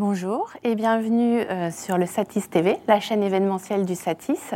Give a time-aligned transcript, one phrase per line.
[0.00, 4.54] Bonjour et bienvenue euh, sur le Satis TV, la chaîne événementielle du Satis.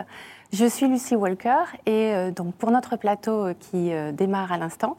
[0.57, 4.57] Je suis Lucie Walker et euh, donc pour notre plateau euh, qui euh, démarre à
[4.57, 4.97] l'instant,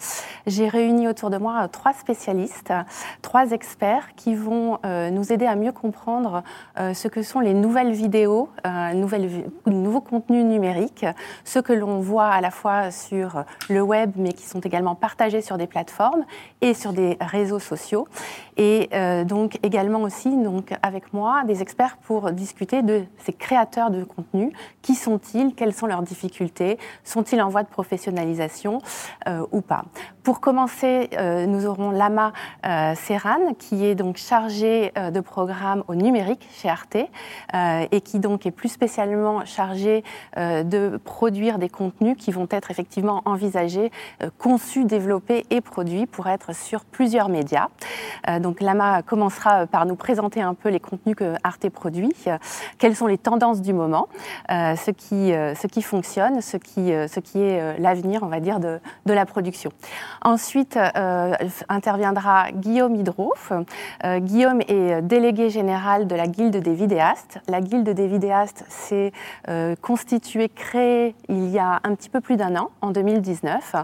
[0.47, 2.73] j'ai réuni autour de moi trois spécialistes,
[3.21, 6.43] trois experts qui vont nous aider à mieux comprendre
[6.77, 8.49] ce que sont les nouvelles vidéos,
[9.65, 11.05] nouveaux contenus numériques,
[11.43, 15.41] ce que l'on voit à la fois sur le web mais qui sont également partagés
[15.41, 16.25] sur des plateformes
[16.61, 18.07] et sur des réseaux sociaux.
[18.57, 18.89] Et
[19.25, 24.51] donc également aussi donc avec moi des experts pour discuter de ces créateurs de contenu.
[24.81, 25.44] Qui sont-ils?
[25.53, 28.79] Quelles sont leurs difficultés Sont-ils en voie de professionnalisation
[29.27, 29.85] euh, ou pas?
[30.23, 32.33] Pour commencer, euh, nous aurons Lama
[32.65, 38.45] euh, Serran, qui est donc chargé de programme au numérique chez Arte et qui donc
[38.45, 40.03] est plus spécialement chargé
[40.37, 43.91] de produire des contenus qui vont être effectivement envisagés,
[44.37, 47.67] conçus, développés et produits pour être sur plusieurs médias.
[48.39, 52.13] donc Lama commencera par nous présenter un peu les contenus que Arte produit,
[52.77, 54.07] quelles sont les tendances du moment,
[54.49, 58.27] ce qui euh, ce qui fonctionne, ce qui, euh, ce qui est euh, l'avenir, on
[58.27, 59.71] va dire, de, de, la production.
[60.21, 60.77] Ensuite
[61.69, 63.53] interviendra Guillaume Hydrouf.
[64.03, 67.39] Guillaume est délégué général de la Guilde des vidéastes.
[67.47, 69.13] La Guilde des vidéastes s'est
[69.81, 73.75] constituée, créée il y a un petit peu plus d'un an, en 2019,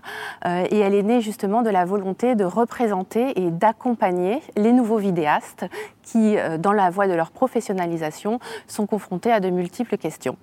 [0.46, 5.66] et elle est née justement de la volonté de représenter et d'accompagner les nouveaux vidéastes
[6.04, 10.38] qui, dans la voie de leur professionnalisation, sont confrontés à de multiples questions,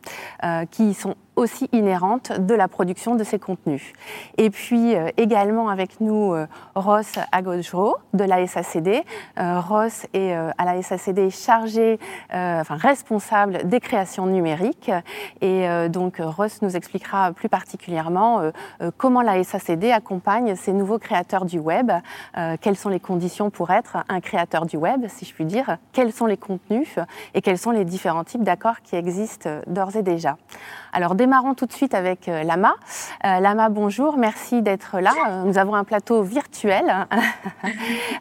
[0.71, 3.93] qui sont aussi inhérentes de la production de ces contenus.
[4.37, 9.05] Et puis euh, également avec nous euh, Ross Agojro de la SACD.
[9.39, 11.99] Euh, Ross est à la SACD chargé,
[12.31, 14.91] enfin responsable des créations numériques.
[15.41, 18.51] Et donc Ross nous expliquera plus particulièrement
[18.97, 21.93] comment la SACD accompagne ces nouveaux créateurs du web,
[22.61, 26.13] quelles sont les conditions pour être un créateur du web, si je puis dire, quels
[26.13, 26.97] sont les contenus
[27.35, 30.37] et quels sont les différents types d'accords qui existent d'ores et déjà?
[30.93, 32.75] Alors démarrons tout de suite avec euh, Lama.
[33.25, 35.13] Euh, Lama, bonjour, merci d'être là.
[35.29, 37.07] Euh, nous avons un plateau virtuel.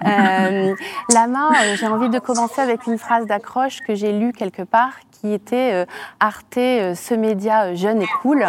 [1.13, 5.33] Lama, j'ai envie de commencer avec une phrase d'accroche que j'ai lue quelque part qui
[5.33, 5.87] était
[6.19, 8.45] Arte, ce média jeune et cool,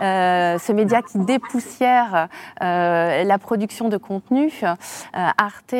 [0.00, 2.28] ce média qui dépoussière
[2.60, 4.52] la production de contenu.
[5.14, 5.74] Arte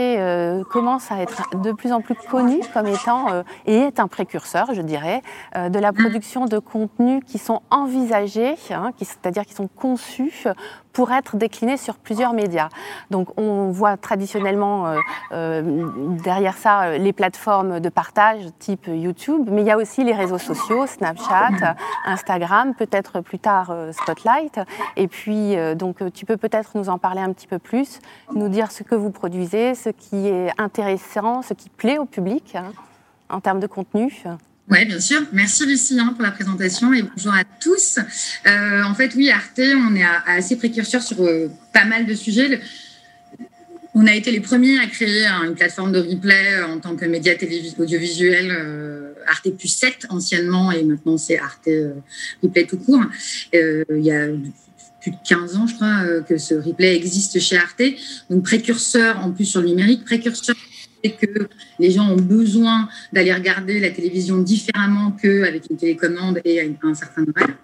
[0.71, 4.81] commence à être de plus en plus connu comme étant, et est un précurseur, je
[4.81, 5.21] dirais,
[5.55, 10.47] de la production de contenus qui sont envisagés, hein, c'est-à-dire qui sont conçus
[10.93, 12.69] pour être déclinés sur plusieurs médias.
[13.11, 14.99] Donc on voit traditionnellement euh,
[15.33, 15.89] euh,
[16.23, 20.13] derrière ça euh, les plateformes de partage type YouTube, mais il y a aussi les
[20.13, 24.61] réseaux sociaux, Snapchat, Instagram, peut-être plus tard Spotlight.
[24.97, 28.01] Et puis donc tu peux peut-être nous en parler un petit peu plus,
[28.35, 32.57] nous dire ce que vous produisez, ce qui est intéressant, ce qui plaît au public
[32.57, 32.73] hein,
[33.29, 34.25] en termes de contenu.
[34.69, 35.23] Oui, bien sûr.
[35.33, 37.99] Merci Lucie pour la présentation et bonjour à tous.
[38.47, 42.61] Euh, en fait, oui, Arte, on est assez précurseur sur euh, pas mal de sujets.
[43.95, 47.05] On a été les premiers à créer une plateforme de replay euh, en tant que
[47.05, 47.35] média
[47.79, 48.57] audiovisuel
[49.27, 51.69] Arte plus 7 anciennement et maintenant c'est Arte
[52.43, 53.05] Replay tout court.
[53.53, 54.29] il y a
[55.01, 57.83] plus de 15 ans, je crois, que ce replay existe chez Arte.
[58.29, 60.55] Donc précurseur en plus sur le numérique, précurseur
[61.09, 66.95] que les gens ont besoin d'aller regarder la télévision différemment qu'avec une télécommande et un
[66.95, 67.57] certain horaire.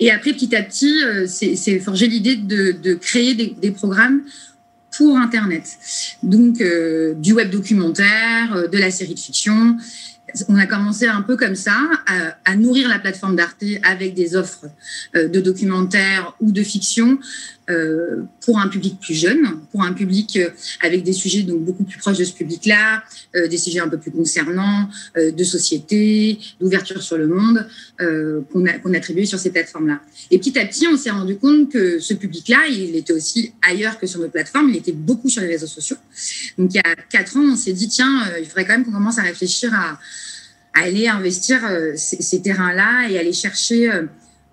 [0.00, 4.22] Et après, petit à petit, euh, c'est forgé l'idée de, créer des, programmes
[4.96, 5.64] pour Internet.
[6.22, 9.76] Donc, euh, du web documentaire, euh, de la série de fiction,
[10.48, 11.76] on a commencé un peu comme ça
[12.44, 14.66] à, nourrir la plateforme d'Arte avec des offres
[15.14, 17.18] de documentaires ou de fiction
[17.68, 21.84] euh, pour un public plus jeune, pour un public euh, avec des sujets donc beaucoup
[21.84, 23.02] plus proches de ce public-là,
[23.34, 27.66] des sujets un peu plus concernants, de société, d'ouverture sur le monde
[28.52, 30.00] qu'on attribuait sur ces plateformes-là.
[30.30, 33.98] Et petit à petit, on s'est rendu compte que ce public-là, il était aussi ailleurs
[33.98, 35.96] que sur nos plateformes, il était beaucoup sur les réseaux sociaux.
[36.56, 38.92] Donc il y a quatre ans, on s'est dit tiens, il faudrait quand même qu'on
[38.92, 39.98] commence à réfléchir à
[40.74, 44.02] aller investir euh, ces, terrains-là et aller chercher euh,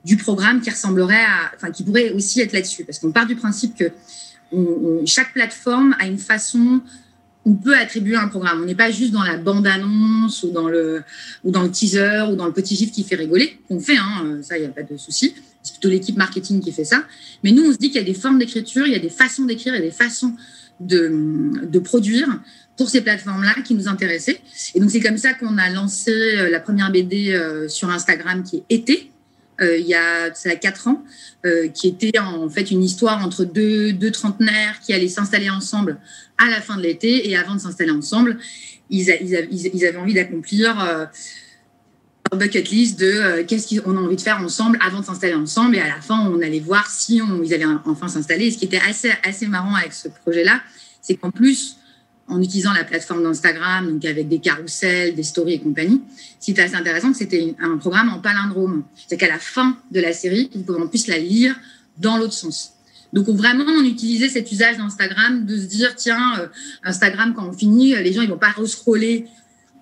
[0.06, 2.86] du programme qui ressemblerait à, enfin, qui pourrait aussi être là-dessus.
[2.86, 3.92] Parce qu'on part du principe que
[5.06, 6.82] chaque plateforme a une façon
[7.48, 8.62] on peut attribuer un programme.
[8.64, 11.04] On n'est pas juste dans la bande-annonce ou dans le
[11.44, 13.60] ou dans le teaser ou dans le petit gif qui fait rigoler.
[13.70, 15.36] On fait, hein, ça, il n'y a pas de souci.
[15.62, 17.04] C'est plutôt l'équipe marketing qui fait ça.
[17.44, 19.10] Mais nous, on se dit qu'il y a des formes d'écriture, il y a des
[19.10, 20.34] façons d'écrire et des façons
[20.80, 22.28] de, de produire
[22.78, 24.42] pour ces plateformes-là qui nous intéressaient.
[24.74, 28.44] Et donc, c'est comme ça qu'on a lancé euh, la première BD euh, sur Instagram
[28.44, 29.12] qui est Été,
[29.62, 31.04] euh, il y a, ça quatre ans,
[31.76, 36.00] qui était en fait une histoire entre deux, deux trentenaires qui allaient s'installer ensemble
[36.38, 38.38] à la fin de l'été et avant de s'installer ensemble.
[38.90, 41.06] ils, avaient envie d'accomplir euh,
[42.32, 45.36] leur bucket list de euh, qu'est-ce qu'on a envie de faire ensemble avant de s'installer
[45.36, 45.76] ensemble.
[45.76, 48.48] Et à la fin, on allait voir si on, ils allaient enfin s'installer.
[48.48, 50.62] Et ce qui était assez, assez marrant avec ce projet-là,
[51.02, 51.78] c'est qu'en plus,
[52.28, 56.02] en utilisant la plateforme d'Instagram, donc avec des carousels, des stories et compagnie,
[56.48, 58.84] était assez intéressant, c'était un programme en palindrome.
[59.08, 61.56] C'est qu'à la fin de la série, vous pouvez en plus la lire
[61.98, 62.74] dans l'autre sens.
[63.14, 66.48] Donc vraiment, on utilisait cet usage d'Instagram de se dire, tiens, euh,
[66.84, 69.28] Instagram, quand on finit, les gens, ils vont pas re-scroller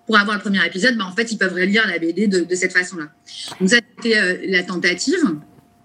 [0.06, 0.98] pour avoir le premier épisode.
[0.98, 3.06] Ben, en fait, ils peuvent relire la BD de, cette façon-là.
[3.60, 5.24] Donc ça, c'était euh, la tentative.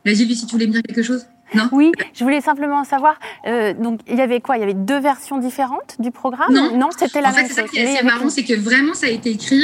[0.04, 1.24] Là, vu si tu voulais me dire quelque chose?
[1.54, 3.18] Non oui, je voulais simplement savoir.
[3.46, 4.56] Euh, donc, il y avait quoi?
[4.56, 6.52] Il y avait deux versions différentes du programme?
[6.52, 8.94] Non, non c'était la en fait, C'est ça qui est assez marrant, c'est que vraiment,
[8.94, 9.62] ça a été écrit.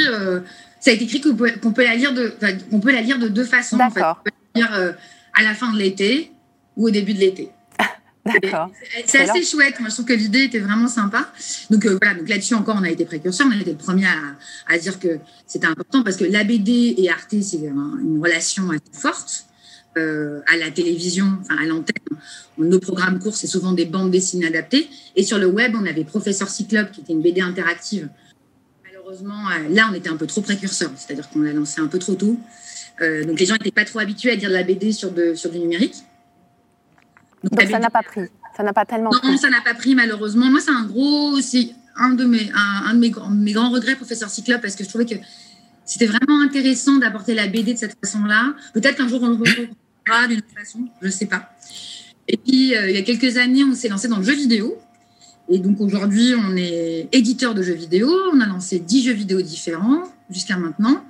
[0.79, 2.35] ça a été écrit qu'on peut, peut, la lire de,
[2.69, 3.77] qu'on peut la lire de deux façons.
[3.77, 4.21] D'accord.
[4.21, 4.95] On peut la lire
[5.35, 6.31] à la fin de l'été
[6.75, 7.51] ou au début de l'été.
[8.25, 8.71] D'accord.
[9.05, 9.79] C'est assez chouette.
[9.79, 11.29] Moi, je trouve que l'idée était vraiment sympa.
[11.69, 12.17] Donc euh, voilà.
[12.17, 13.47] Donc là-dessus encore, on a été précurseurs.
[13.47, 16.95] On a été le premier à, à dire que c'était important parce que la BD
[16.97, 19.45] et Arte, c'est une relation assez forte.
[19.97, 21.95] Euh, à la télévision, enfin à l'antenne,
[22.57, 24.89] nos programmes courts, c'est souvent des bandes dessinées adaptées.
[25.15, 28.09] Et sur le web, on avait Professeur Cyclope, qui était une BD interactive.
[28.83, 31.97] Malheureusement, euh, là, on était un peu trop précurseurs, c'est-à-dire qu'on l'a lancé un peu
[31.97, 32.37] trop tôt.
[32.99, 35.33] Euh, donc les gens n'étaient pas trop habitués à dire de la BD sur, de,
[35.33, 35.95] sur du numérique.
[37.43, 38.27] Donc, ça n'a pas pris.
[38.57, 40.47] Ça n'a pas tellement non, ça n'a pas pris malheureusement.
[40.47, 44.29] Moi, c'est un gros, c'est un de mes, un, de mes, mes, grands regrets, professeur
[44.29, 45.15] Cyclope, parce que je trouvais que
[45.85, 48.53] c'était vraiment intéressant d'apporter la BD de cette façon-là.
[48.73, 49.71] Peut-être qu'un jour on le retrouvera
[50.27, 51.49] d'une autre façon, je ne sais pas.
[52.27, 54.77] Et puis, euh, il y a quelques années, on s'est lancé dans le jeu vidéo.
[55.47, 58.09] Et donc aujourd'hui, on est éditeur de jeux vidéo.
[58.33, 61.05] On a lancé 10 jeux vidéo différents jusqu'à maintenant.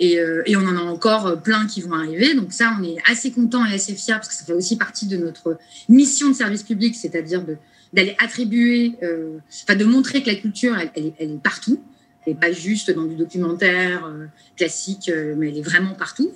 [0.00, 2.34] Et, euh, on en a encore plein qui vont arriver.
[2.34, 5.06] Donc ça, on est assez content et assez fiers parce que ça fait aussi partie
[5.06, 5.58] de notre
[5.88, 7.44] mission de service public, c'est-à-dire
[7.92, 11.80] d'aller attribuer, euh, enfin de montrer que la culture, elle, est partout.
[12.26, 14.26] Elle n'est pas juste dans du documentaire euh,
[14.56, 16.30] classique, euh, mais elle est vraiment partout.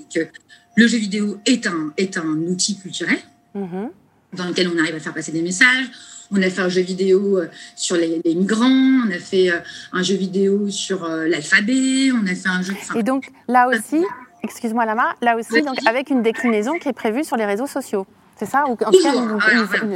[0.75, 3.19] Le jeu vidéo est un, est un outil culturel
[3.57, 3.91] mm-hmm.
[4.35, 5.91] dans lequel on arrive à faire passer des messages
[6.33, 8.67] on a fait un jeu vidéo euh, sur les, migrants,
[9.07, 9.59] on a fait euh,
[9.93, 12.75] un jeu vidéo sur euh, l'alphabet, on a fait un jeu.
[12.97, 14.03] Et donc là aussi,
[14.43, 18.07] excuse-moi Lama, là aussi, donc, avec une déclinaison qui est prévue sur les réseaux sociaux.
[18.39, 18.65] C'est ça?
[18.69, 19.39] Ou, toujours.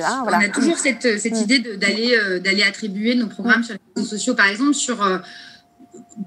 [0.05, 1.43] Ah, on a toujours cette, cette mm.
[1.43, 3.64] idée d'aller d'aller attribuer nos programmes mm.
[3.64, 4.34] sur les réseaux sociaux.
[4.34, 4.99] Par exemple, sur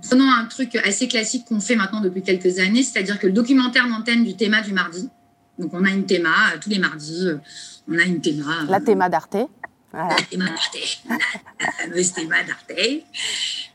[0.08, 3.88] prenons un truc assez classique qu'on fait maintenant depuis quelques années, c'est-à-dire que le documentaire
[3.88, 5.10] d'antenne du théma du mardi.
[5.58, 7.28] Donc on a une théma tous les mardis.
[7.88, 8.66] On a une théma.
[8.68, 9.38] La théma d'Arte.
[9.92, 10.16] Voilà.
[11.60, 12.72] La fameuse théma d'Arte.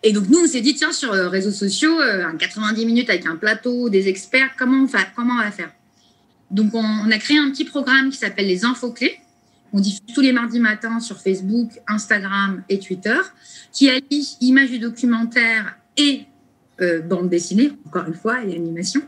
[0.02, 3.26] Et donc, nous, on s'est dit, tiens, sur les réseaux sociaux, euh, 90 minutes avec
[3.26, 5.72] un plateau, des experts, comment on, fait, comment on va faire?
[6.50, 9.18] Donc, on, a créé un petit programme qui s'appelle les infos clés.
[9.72, 13.18] On diffuse tous les mardis matins sur Facebook, Instagram et Twitter,
[13.72, 16.24] qui allie images du documentaire et
[16.80, 19.02] euh, bande dessinée, encore une fois, et animation.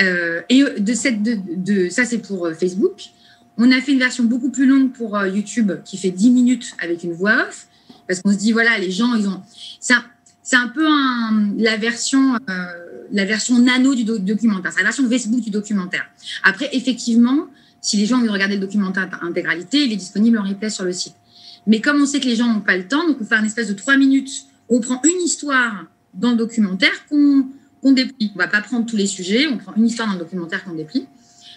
[0.00, 3.10] Euh, et de cette, de, de ça, c'est pour euh, Facebook.
[3.58, 6.74] On a fait une version beaucoup plus longue pour euh, YouTube qui fait 10 minutes
[6.82, 7.66] avec une voix off
[8.06, 9.42] parce qu'on se dit voilà les gens ils ont
[9.78, 10.86] c'est un, peu
[11.58, 12.64] la version euh,
[13.12, 16.04] la version nano du documentaire, c'est la version Facebook du documentaire.
[16.42, 17.48] Après effectivement,
[17.80, 20.92] si les gens veulent regarder le documentaire intégralité, il est disponible en replay sur le
[20.92, 21.14] site.
[21.66, 23.44] Mais comme on sait que les gens n'ont pas le temps, donc on fait un
[23.44, 25.84] espèce de 3 minutes on prend une histoire
[26.14, 27.46] dans le documentaire qu'on
[27.82, 28.30] qu'on déplie.
[28.34, 30.74] On va pas prendre tous les sujets, on prend une histoire dans le documentaire qu'on
[30.74, 31.06] déplie.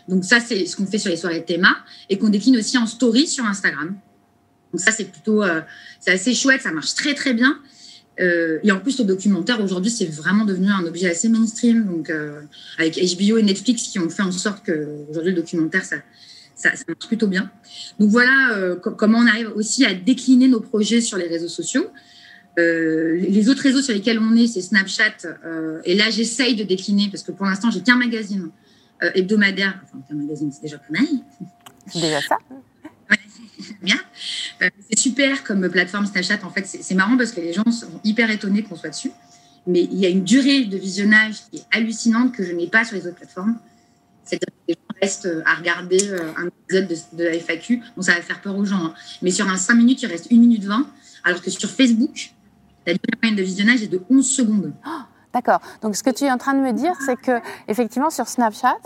[0.08, 1.76] Donc ça, c'est ce qu'on fait sur les soirées théma
[2.10, 3.96] et qu'on décline aussi en story sur Instagram.
[4.72, 5.62] Donc ça, c'est plutôt, euh,
[6.00, 7.60] c'est assez chouette, ça marche très très bien.
[8.20, 11.86] Euh, et en plus, le documentaire aujourd'hui, c'est vraiment devenu un objet assez mainstream.
[11.86, 12.42] Donc euh,
[12.78, 15.98] avec HBO et Netflix qui ont fait en sorte que aujourd'hui le documentaire, ça,
[16.56, 17.50] ça, marche plutôt bien.
[18.00, 21.88] Donc voilà comment on arrive aussi à décliner nos projets sur les réseaux sociaux.
[22.58, 25.28] Les autres réseaux sur lesquels on est, c'est Snapchat.
[25.86, 28.52] et là, j'essaye de décliner parce que pour l'instant, j'ai qu'un magazine
[29.04, 31.06] euh, hebdomadaire, enfin un magazine, c'est déjà pas mal.
[31.88, 32.38] C'est déjà ça.
[33.82, 33.98] bien.
[34.62, 36.40] Euh, c'est super comme plateforme Snapchat.
[36.44, 39.12] En fait, c'est marrant parce que les gens sont hyper étonnés qu'on soit dessus.
[39.68, 42.86] Mais il y a une durée de visionnage qui est hallucinante que je n'ai pas
[42.86, 43.58] sur les autres plateformes.
[44.24, 46.00] C'est-à-dire que les gens restent euh, à regarder
[46.38, 47.82] un épisode de, la FAQ.
[47.98, 48.86] Bon, ça va faire peur aux gens.
[48.86, 48.94] Hein.
[49.22, 50.88] Mais sur un 5 minutes, il reste 1 minute 20.
[51.26, 52.32] Alors que sur Facebook,
[52.86, 54.74] la durée moyenne de visionnage est de 11 secondes.
[54.86, 54.90] Oh
[55.34, 55.62] D'accord.
[55.82, 58.78] Donc, ce que tu es en train de me dire, c'est que effectivement sur Snapchat,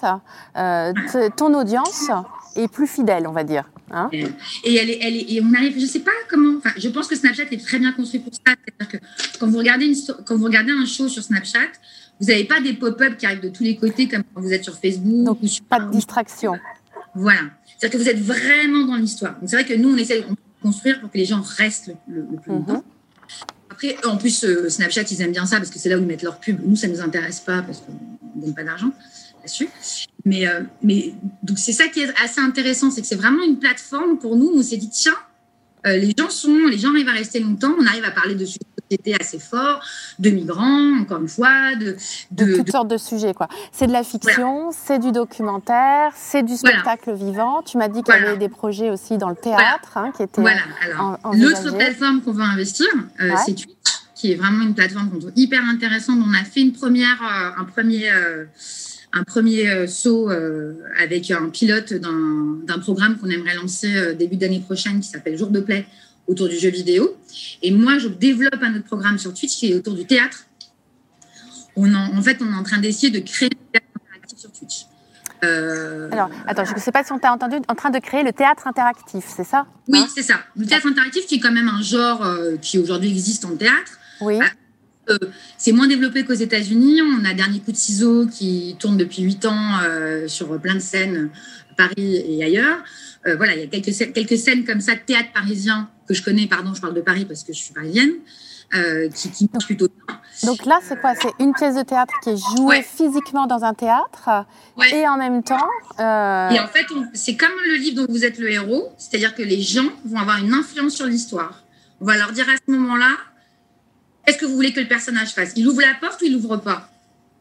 [0.55, 0.93] euh,
[1.35, 2.09] ton audience
[2.55, 3.69] est plus fidèle, on va dire.
[3.91, 6.57] Hein et, elle est, elle est, et on arrive, je sais pas comment.
[6.57, 8.39] Enfin, je pense que Snapchat est très bien construit pour ça.
[8.45, 8.97] C'est-à-dire que
[9.39, 11.67] quand vous regardez une, quand vous regardez un show sur Snapchat,
[12.19, 14.63] vous n'avez pas des pop-up qui arrivent de tous les côtés comme quand vous êtes
[14.63, 15.25] sur Facebook.
[15.25, 15.65] Donc, ou sur...
[15.65, 16.53] pas de distraction.
[17.13, 17.41] Voilà.
[17.77, 19.33] C'est-à-dire que vous êtes vraiment dans l'histoire.
[19.39, 20.27] Donc, c'est vrai que nous, on essaie de
[20.61, 22.73] construire pour que les gens restent le, plus longtemps.
[22.73, 22.83] Mhm.
[23.77, 26.23] Après, en plus, Snapchat, ils aiment bien ça parce que c'est là où ils mettent
[26.23, 26.59] leur pub.
[26.65, 27.93] Nous, ça ne nous intéresse pas parce qu'on
[28.35, 28.91] ne donne pas d'argent
[29.41, 29.69] là-dessus.
[30.25, 30.45] Mais,
[30.81, 34.35] mais donc, c'est ça qui est assez intéressant, c'est que c'est vraiment une plateforme pour
[34.35, 35.15] nous où on s'est dit, tiens,
[35.91, 39.15] les gens sont, les gens arrivent à rester longtemps, on arrive à parler de société
[39.19, 39.81] assez fort,
[40.19, 41.95] de migrants, encore une fois, de,
[42.31, 43.33] de, toutes sortes de sujets.
[43.33, 43.47] quoi.
[43.71, 47.61] C'est de la fiction, c'est du documentaire, c'est du spectacle vivant.
[47.63, 50.41] Tu m'as dit qu'il y avait des projets aussi dans le théâtre hein, qui étaient.
[50.41, 50.61] Voilà.
[50.83, 52.87] Alors, l'autre plateforme qu'on veut investir,
[53.21, 53.75] euh, c'est Twitch,
[54.15, 56.19] qui est vraiment une plateforme hyper intéressante.
[56.25, 58.09] On a fait une première, euh, un premier.
[58.11, 58.45] Euh,
[59.13, 60.29] un premier saut
[60.99, 65.59] avec un pilote d'un programme qu'on aimerait lancer début d'année prochaine qui s'appelle Jour de
[65.59, 65.85] Play,
[66.27, 67.15] autour du jeu vidéo.
[67.61, 70.45] Et moi, je développe un autre programme sur Twitch qui est autour du théâtre.
[71.75, 74.85] On en, fait, on est en train d'essayer de créer le théâtre interactif sur Twitch.
[75.43, 78.23] Euh, Alors, attends, je ne sais pas si on t'a entendu, en train de créer
[78.23, 79.67] le théâtre interactif, c'est ça?
[79.87, 80.39] Oui, hein c'est ça.
[80.55, 83.99] Le théâtre interactif, qui est quand même un genre euh, qui aujourd'hui existe en théâtre.
[84.21, 84.39] Oui.
[84.41, 84.45] Euh,
[85.57, 87.01] c'est moins développé qu'aux États-Unis.
[87.01, 89.79] On a Dernier coup de ciseau qui tourne depuis huit ans
[90.27, 91.29] sur plein de scènes,
[91.77, 92.79] Paris et ailleurs.
[93.25, 96.47] voilà, il y a quelques, quelques scènes comme ça de théâtre parisien que je connais,
[96.47, 98.13] pardon, je parle de Paris parce que je suis parisienne,
[98.73, 100.19] euh, qui, qui marche plutôt bien.
[100.43, 101.13] Donc là, c'est quoi?
[101.15, 104.45] C'est une pièce de théâtre qui est jouée physiquement dans un théâtre
[104.91, 105.69] et en même temps.
[105.99, 106.49] Euh...
[106.49, 109.61] Et en fait, c'est comme le livre dont vous êtes le héros, c'est-à-dire que les
[109.61, 111.63] gens vont avoir une influence sur l'histoire.
[112.01, 113.11] On va leur dire à ce moment-là,
[114.27, 115.53] qu'est-ce que vous voulez que le personnage fasse?
[115.55, 116.91] Il ouvre la porte ou il ouvre pas?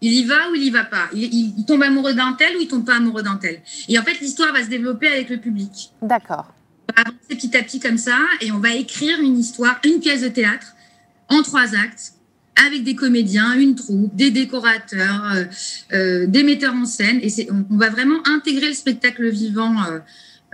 [0.00, 1.09] Il y va ou il y va pas?
[1.12, 3.61] Il, il, tombe amoureux d'un tel ou il tombe pas amoureux d'un tel?
[3.88, 5.90] Et en fait, l'histoire va se développer avec le public.
[6.00, 6.52] D'accord
[6.88, 10.23] va avancer petit à petit comme ça et on va écrire une histoire, une pièce
[10.23, 10.76] de théâtre
[11.28, 12.12] en trois actes
[12.64, 15.45] avec des comédiens, une troupe, des décorateurs, euh,
[15.93, 17.19] euh, des metteurs en scène.
[17.23, 19.75] Et on, on, va vraiment intégrer le spectacle vivant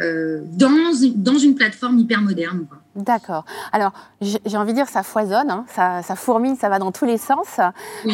[0.00, 2.66] euh, dans, dans une plateforme hyper moderne.
[2.94, 3.46] D'accord.
[3.72, 7.06] Alors, j'ai envie de dire, ça foisonne, hein, ça, ça, fourmille, ça va dans tous
[7.06, 7.58] les sens.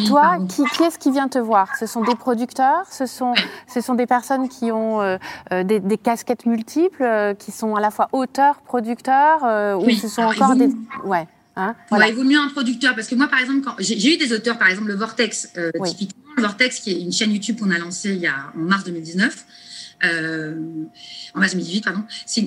[0.07, 1.75] Toi, qui, qui est-ce qui vient te voir?
[1.77, 2.85] Ce sont des producteurs?
[2.89, 3.33] Ce sont,
[3.67, 5.17] ce sont des personnes qui ont euh,
[5.51, 10.23] euh, des, des, casquettes multiples, qui sont à la fois auteurs, producteurs, ou ce sont
[10.23, 10.69] encore des...
[11.03, 11.27] Ouais.
[11.55, 12.07] Hein, voilà.
[12.07, 14.69] il vaut mieux un producteur parce que moi, par exemple, j'ai eu des auteurs, par
[14.69, 15.49] exemple, le Vortex,
[15.83, 18.59] typiquement, le Vortex, qui est une chaîne YouTube qu'on a lancée il y a, en
[18.59, 19.45] mars 2019
[20.03, 20.55] euh,
[21.33, 22.03] en mars 2018, pardon.
[22.25, 22.43] C'est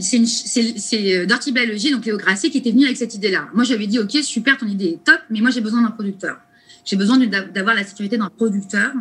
[1.16, 3.48] euh, Dirty Biology, donc Léo Grasset, qui était venu avec cette idée-là.
[3.54, 6.38] Moi, j'avais dit, OK, super, ton idée est top, mais moi, j'ai besoin d'un producteur.
[6.84, 8.92] J'ai besoin d'avoir la sécurité d'un producteur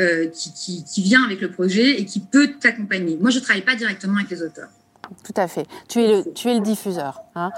[0.00, 3.16] euh, qui, qui, qui, vient avec le projet et qui peut t'accompagner.
[3.16, 4.70] Moi, je travaille pas directement avec les auteurs.
[5.24, 5.66] Tout à fait.
[5.88, 7.22] Tu es le, tu es le diffuseur.
[7.36, 7.50] Hein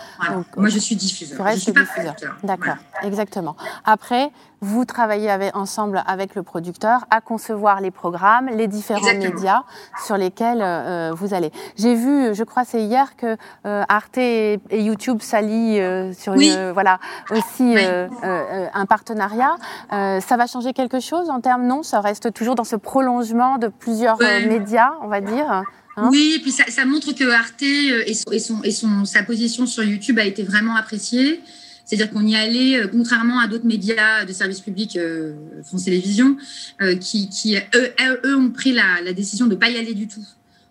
[0.56, 1.46] moi, je suis diffuseur.
[1.50, 2.14] je suis pas diffuseur.
[2.42, 3.56] D'accord, exactement.
[3.84, 9.62] Après, vous travaillez avec, ensemble avec le producteur à concevoir les programmes, les différents médias
[10.04, 11.52] sur lesquels euh, vous allez.
[11.76, 13.36] J'ai vu, je crois c'est hier que
[13.66, 16.98] euh, Arte et, YouTube s'allient euh, sur une, voilà
[17.30, 19.56] aussi un partenariat.
[19.90, 21.66] ça va changer quelque chose en termes?
[21.66, 25.64] Non Ça reste toujours dans ce prolongement de plusieurs médias, on va dire.
[25.96, 28.70] Hein oui, et puis ça, ça, montre que Arte euh, et, son, et, son, et
[28.70, 31.40] son, sa position sur YouTube a été vraiment appréciée.
[31.86, 35.34] C'est-à-dire qu'on y allait, euh, contrairement à d'autres médias de service public, euh,
[35.64, 36.36] France Télévisions,
[36.82, 37.92] euh, qui, qui eux,
[38.24, 40.24] eux, ont pris la, la décision de ne pas y aller du tout,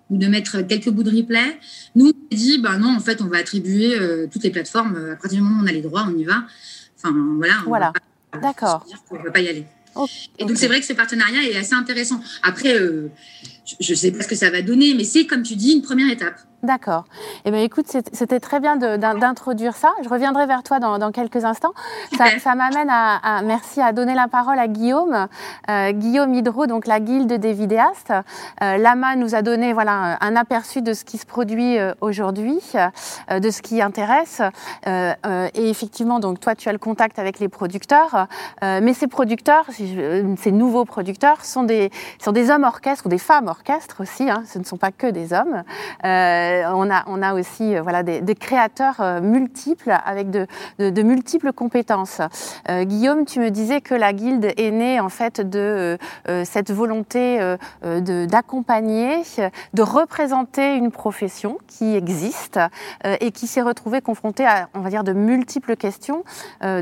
[0.10, 1.58] ou de mettre quelques bouts de replay.
[1.96, 5.14] Nous, on s'est dit, ben non, en fait, on va attribuer euh, toutes les plateformes.
[5.14, 6.44] À partir du moment où on a les droits, on y va.
[6.98, 7.56] Enfin, voilà.
[7.66, 7.94] Voilà.
[8.42, 8.86] D'accord.
[9.10, 9.66] On ne va pas y aller.
[10.40, 12.22] Et donc, c'est vrai que ce partenariat est assez intéressant.
[12.44, 13.10] Après, euh,
[13.80, 15.82] je ne sais pas ce que ça va donner, mais c'est, comme tu dis, une
[15.82, 16.40] première étape.
[16.66, 17.06] D'accord.
[17.46, 19.94] Eh bien, écoute, c'était très bien d'introduire ça.
[20.04, 21.74] Je reviendrai vers toi dans, quelques instants.
[22.18, 25.28] Ça, ça m'amène à, merci, à donner la parole à Guillaume.
[25.70, 28.12] Euh, Guillaume Hydro, donc la guilde des vidéastes.
[28.64, 32.60] Euh, Lama nous a donné voilà, un aperçu de ce qui se produit euh, aujourd'hui,
[33.30, 34.42] euh, de ce qui intéresse.
[34.88, 38.28] Et effectivement, donc toi, tu as le contact avec les producteurs.
[38.62, 43.48] mais ces producteurs, ces nouveaux producteurs, sont des, sont des hommes orchestres ou des femmes
[43.48, 44.30] orchestres aussi.
[44.30, 45.64] Hein, ce ne sont pas que des hommes.
[46.04, 50.48] Euh, on, a, on a aussi euh, des, créateurs euh, multiples avec de,
[51.02, 52.22] multiples compétences.
[52.70, 55.98] Guillaume, tu me disais que la guilde est née en fait de
[56.44, 57.40] cette volonté
[57.84, 59.22] d'accompagner,
[59.74, 62.60] de, représenter une profession qui existe
[63.04, 64.68] et qui s'est retrouvée confrontée à,
[65.04, 66.24] de multiples questions.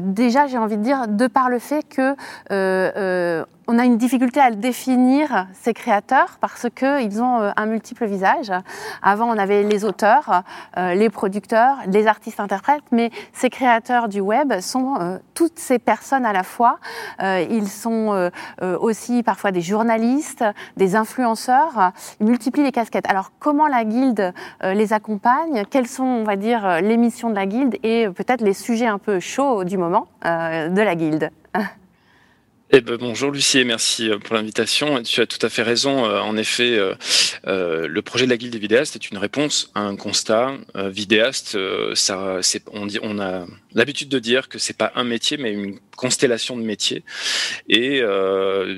[0.02, 2.16] déjà, j'ai envie de dire, de par le fait que
[3.74, 8.52] on a une difficulté à définir ces créateurs parce qu'ils ont euh, un multiple visage.
[9.02, 10.44] Avant, on avait les auteurs,
[10.78, 16.24] euh, les producteurs, les artistes-interprètes, mais ces créateurs du web sont euh, toutes ces personnes
[16.24, 16.78] à la fois.
[17.20, 18.30] ils sont
[18.62, 20.44] aussi parfois des journalistes,
[20.78, 21.92] des influenceurs.
[22.20, 23.10] Ils multiplient les casquettes.
[23.10, 25.64] Alors, comment la guilde les accompagne?
[25.72, 27.78] Quelles sont, on va dire, les missions de la guilde?
[27.82, 31.32] Et peut-être les sujets un peu chauds du moment de la guilde
[32.76, 35.04] eh ben, bonjour Lucie et merci euh, pour l'invitation.
[35.04, 36.06] Tu as tout à fait raison.
[36.06, 36.76] Euh, en effet,
[37.46, 40.58] euh, le projet de la Guilde des vidéastes est une réponse à un constat.
[40.74, 41.56] vidéaste,
[41.94, 42.40] ça,
[42.72, 47.04] on, a l'habitude de dire que c'est pas un métier, mais une constellation de métiers.
[47.70, 48.02] Et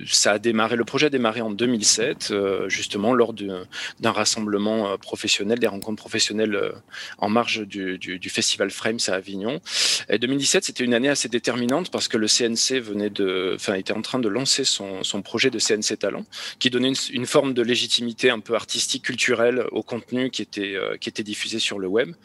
[0.08, 0.76] ça a démarré.
[0.76, 2.34] Le projet a démarré en 2007,
[2.68, 6.74] justement lors d'un rassemblement professionnel, des rencontres professionnelles
[7.20, 9.62] en marge du, du, festival Frames à Avignon.
[10.10, 13.94] Et 2017, c'était une année assez déterminante parce que le CNC venait de, enfin, était
[13.94, 16.26] en train de lancer son, son projet de CNC Talent,
[16.58, 20.98] qui donnait une, forme de légitimité un peu artistique, culturelle au contenu qui était, euh,
[20.98, 22.16] qui était diffusé sur le web.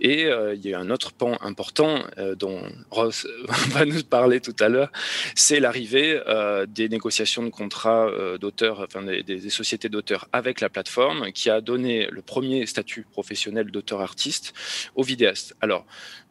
[0.00, 3.26] Et euh, il y a un autre pan important euh, dont Ross
[3.70, 4.92] va nous parler tout à l'heure,
[5.34, 6.20] c'est l'arrivée
[6.68, 11.60] des négociations de contrats d'auteurs, enfin des, des sociétés d'auteurs avec la plateforme, qui a
[11.60, 14.52] donné le premier statut professionnel d'auteur-artiste
[14.94, 15.56] aux vidéastes.
[15.60, 15.84] Alors,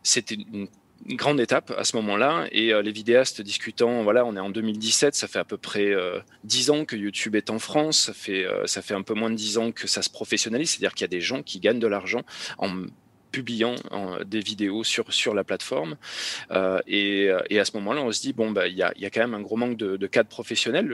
[0.04, 0.68] c'était une
[1.06, 2.48] grande étape à ce moment-là.
[2.52, 5.88] Et euh, les vidéastes discutant, voilà, on est en 2017, ça fait à peu près
[5.88, 9.02] euh, dix 10 ans que YouTube est en France, ça fait, euh, ça fait un
[9.02, 11.42] peu moins de 10 ans que ça se professionnalise, c'est-à-dire qu'il y a des gens
[11.42, 12.22] qui gagnent de l'argent
[12.58, 12.86] en
[13.32, 13.76] publiant
[14.26, 15.96] des vidéos sur, sur la plateforme.
[16.52, 19.06] Euh, et, et, à ce moment-là, on se dit, bon, bah, il y, a, y
[19.06, 20.90] a quand même un gros manque de, de cadres professionnels.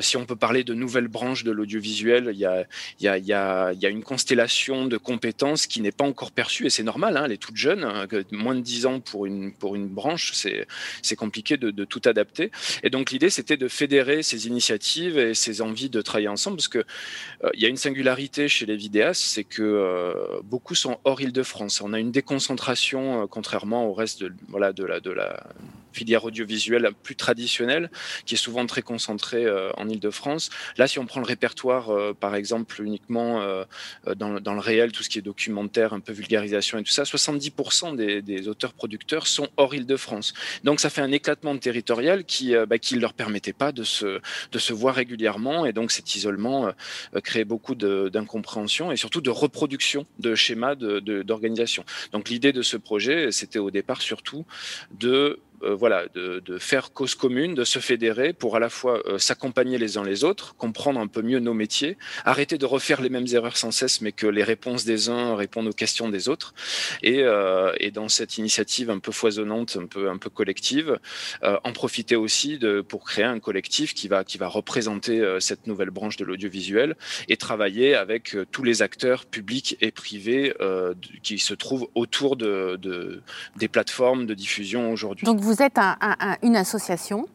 [0.00, 2.66] Si on peut parler de nouvelles branches de l'audiovisuel, il y a,
[3.00, 3.32] y, a, y,
[3.86, 7.32] a, une constellation de compétences qui n'est pas encore perçue, et c'est normal, hein, elle
[7.32, 11.56] est toute jeune, hein, moins de 10 ans pour une, pour une branche, c'est compliqué
[11.56, 12.50] de, tout adapter.
[12.82, 16.68] Et donc l'idée, c'était de fédérer ces initiatives et ces envies de travailler ensemble, parce
[16.68, 16.84] que
[17.44, 21.80] euh, y a une singularité chez les vidéastes, c'est que euh, beaucoup sont hors Île-de-France.
[21.80, 25.44] On a une déconcentration, euh, contrairement au reste de, voilà, de, la,
[25.92, 27.88] filière audiovisuelle plus traditionnelle,
[28.26, 30.50] qui est souvent très concentrée euh, en Île-de-France.
[30.76, 33.14] Là, si on prend le répertoire, euh, par exemple, uniquement
[34.16, 37.94] dans, le réel, tout ce qui est documentaire, un peu vulgarisation et tout ça, 70%
[37.94, 40.34] des, auteurs-producteurs sont hors Île-de-France.
[40.64, 44.58] Donc, ça fait un éclatement territorial qui ne bah, leur permettait pas de se, de
[44.58, 45.64] se voir régulièrement.
[45.64, 46.72] Et donc, cet isolement
[47.22, 51.84] créait beaucoup d'incompréhension et surtout de reproduction de schémas de, d'organisation.
[52.12, 54.44] Donc l'idée de ce projet, c'était au départ surtout
[54.98, 59.18] de euh, voilà, de, faire cause commune, de se fédérer pour à la fois euh,
[59.18, 63.08] s'accompagner les uns les autres, comprendre un peu mieux nos métiers, arrêter de refaire les
[63.08, 66.54] mêmes erreurs sans cesse, mais que les réponses des uns répondent aux questions des autres.
[67.02, 70.98] Et, euh, dans cette initiative un peu foisonnante, un peu, un peu collective,
[71.42, 75.90] en profiter aussi de, pour créer un collectif qui va, qui va représenter cette nouvelle
[75.90, 76.96] branche de l'audiovisuel
[77.28, 80.54] et travailler avec tous les acteurs publics et privés
[81.22, 82.80] qui se trouvent autour de,
[83.56, 85.78] des plateformes de diffusion aujourd'hui vous êtes
[86.42, 87.28] une association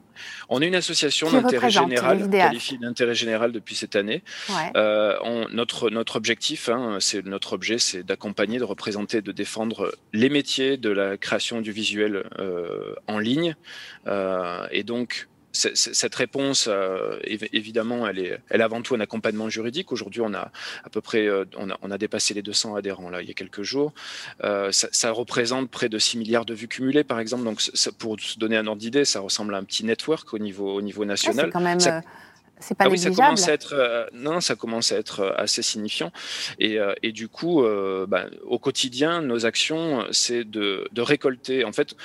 [0.49, 4.21] on est une association d'intérêt général, qualifiée d'intérêt général depuis cette année.
[4.75, 5.17] Euh,
[5.53, 10.75] notre, notre objectif, hein, c'est notre objet, c'est d'accompagner, de représenter, de défendre les métiers
[10.75, 13.55] de la création du visuel euh, en ligne.
[14.07, 19.91] Euh, et donc, cette réponse, euh, évidemment, elle est, elle avant tout un accompagnement juridique.
[19.91, 20.51] Aujourd'hui, on a
[20.83, 23.31] à peu près, euh, on, a, on, a, dépassé les 200 adhérents là il y
[23.31, 23.93] a quelques jours.
[24.43, 27.43] Euh, ça, ça, représente près de 6 milliards de vues cumulées, par exemple.
[27.43, 27.61] Donc,
[27.97, 30.81] pour se donner un ordre d'idée, ça ressemble à un petit network au niveau, au
[30.81, 31.47] niveau national.
[31.47, 31.79] c'est quand même.
[31.79, 36.11] c'est pas ah oui, ça commence à être non, ça commence à être assez signifiant
[36.59, 37.63] et, et du coup,
[38.07, 41.63] bah, au quotidien, nos actions, c'est de, de récolter.
[41.63, 41.95] En fait,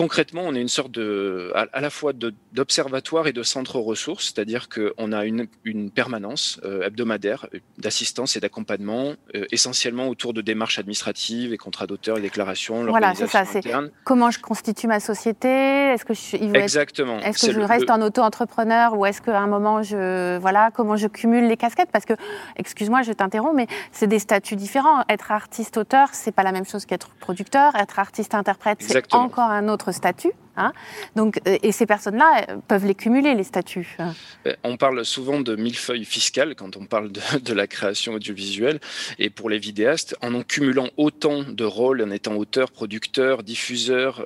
[0.00, 2.12] concrètement, on est une sorte de, à, la fois
[2.52, 8.40] d'observatoire et de centre ressources, c'est-à-dire qu'on a une, une permanence euh, hebdomadaire d'assistance et
[8.40, 12.84] d'accompagnement, euh, essentiellement autour de démarches administratives et contrats d'auteur et déclarations.
[12.86, 13.44] Voilà, c'est ça.
[13.44, 13.60] C'est
[14.04, 17.18] comment je constitue ma société Est-ce que je, Exactement.
[17.20, 21.08] Est-ce que je reste un auto-entrepreneur ou est-ce qu'à un moment je, voilà, comment je
[21.08, 21.90] cumule les casquettes?
[21.92, 22.14] Parce que,
[22.56, 25.04] excuse-moi, je t'interromps, mais c'est des statuts différents.
[25.10, 27.74] Être artiste-auteur, c'est pas la même chose qu'être producteur.
[27.76, 30.32] Être artiste-interprète, c'est encore un autre statut.
[30.56, 30.72] Hein.
[31.16, 33.96] Donc, euh, et ces personnes-là euh, peuvent les cumuler, les statuts.
[34.46, 37.10] Euh, on parle souvent de millefeuille fiscale quand on parle
[37.42, 38.80] de, la création audiovisuelle.
[39.18, 44.24] Et pour les vidéastes, en en cumulant autant de rôles, en étant auteur, producteur, diffuseur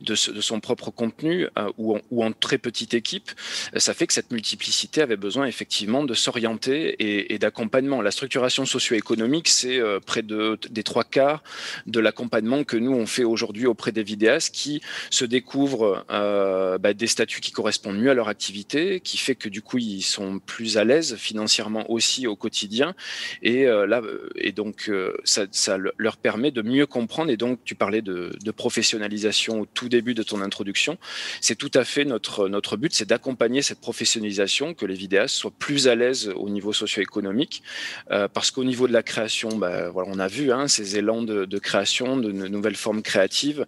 [0.00, 3.30] de, son propre contenu ou, en, très petite équipe,
[3.76, 8.00] ça fait que cette multiplicité avait besoin effectivement de s'orienter et, d'accompagnement.
[8.00, 11.42] La structuration socio-économique, c'est près de, des trois quarts
[11.86, 16.92] de l'accompagnement que nous on fait aujourd'hui auprès des vidéastes qui se découvrent découvrent bah,
[16.92, 20.40] des statuts qui correspondent mieux à leur activité, qui fait que du coup ils sont
[20.40, 22.94] plus à l'aise financièrement aussi au quotidien.
[23.42, 24.02] Et là,
[24.34, 24.90] et donc
[25.22, 27.30] ça, ça, leur permet de mieux comprendre.
[27.30, 30.98] Et donc tu parlais de, professionnalisation au tout début de ton introduction.
[31.40, 35.52] C'est tout à fait notre notre but, c'est d'accompagner cette professionnalisation, que les vidéastes soient
[35.56, 37.62] plus à l'aise au niveau socio-économique,
[38.08, 41.58] parce qu'au niveau de la création, bah, voilà, on a vu hein, ces élans de,
[41.58, 43.66] création, de, nouvelles formes créatives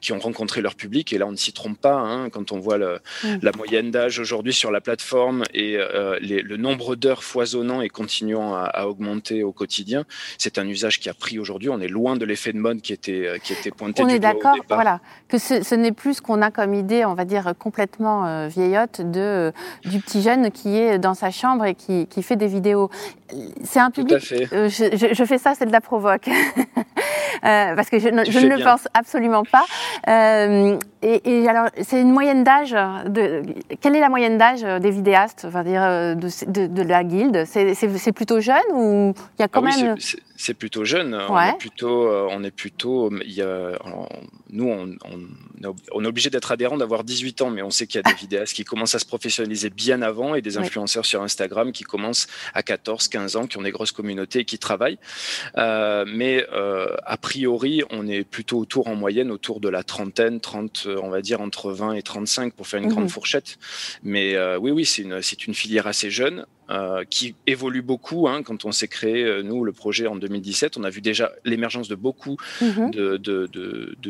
[0.00, 1.12] qui ont rencontré leur public.
[1.18, 3.00] Là, on ne s'y trompe pas hein, quand on voit le,
[3.42, 7.88] la moyenne d'âge aujourd'hui sur la plateforme et euh, les, le nombre d'heures foisonnant et
[7.88, 10.04] continuant à, à augmenter au quotidien.
[10.38, 11.68] C'est un usage qui a pris aujourd'hui.
[11.68, 14.02] On est loin de l'effet de mode qui était, euh, qui était pointé.
[14.02, 17.14] On est d'accord, voilà, que ce, ce n'est plus ce qu'on a comme idée, on
[17.14, 19.52] va dire complètement euh, vieillotte de
[19.84, 22.90] du petit jeune qui est dans sa chambre et qui, qui fait des vidéos.
[23.62, 24.18] C'est un public.
[24.20, 26.28] Je, je, je, fais ça, c'est de la provoque.
[27.42, 29.64] Parce que je, ne, je ne le pense absolument pas.
[31.14, 32.72] Et, et, alors, c'est une moyenne d'âge.
[32.72, 33.42] De,
[33.80, 37.44] quelle est la moyenne d'âge des vidéastes, enfin, dire, euh, de, de, de la guilde?
[37.46, 41.14] C'est plutôt jeune ou il y a quand ah même oui, c'est plutôt jeune.
[41.14, 41.22] Ouais.
[41.30, 43.72] On est plutôt, on est plutôt, il y a,
[44.50, 48.00] nous, on, on, on, est obligé d'être adhérent, d'avoir 18 ans, mais on sait qu'il
[48.00, 51.22] y a des vidéastes qui commencent à se professionnaliser bien avant et des influenceurs sur
[51.22, 54.98] Instagram qui commencent à 14, 15 ans, qui ont des grosses communautés et qui travaillent.
[55.56, 60.40] Euh, mais euh, a priori, on est plutôt autour en moyenne, autour de la trentaine,
[60.40, 62.92] 30, on va dire entre 20 et 35 pour faire une mmh.
[62.92, 63.58] grande fourchette.
[64.02, 66.46] Mais euh, oui, oui, c'est une, une filière assez jeune.
[66.70, 68.28] Euh, qui évolue beaucoup.
[68.28, 71.32] Hein, quand on s'est créé, euh, nous, le projet en 2017, on a vu déjà
[71.46, 72.90] l'émergence de beaucoup mmh.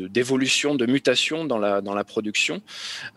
[0.09, 2.61] d'évolutions, de, de, de, de, mutations dans la, dans la production.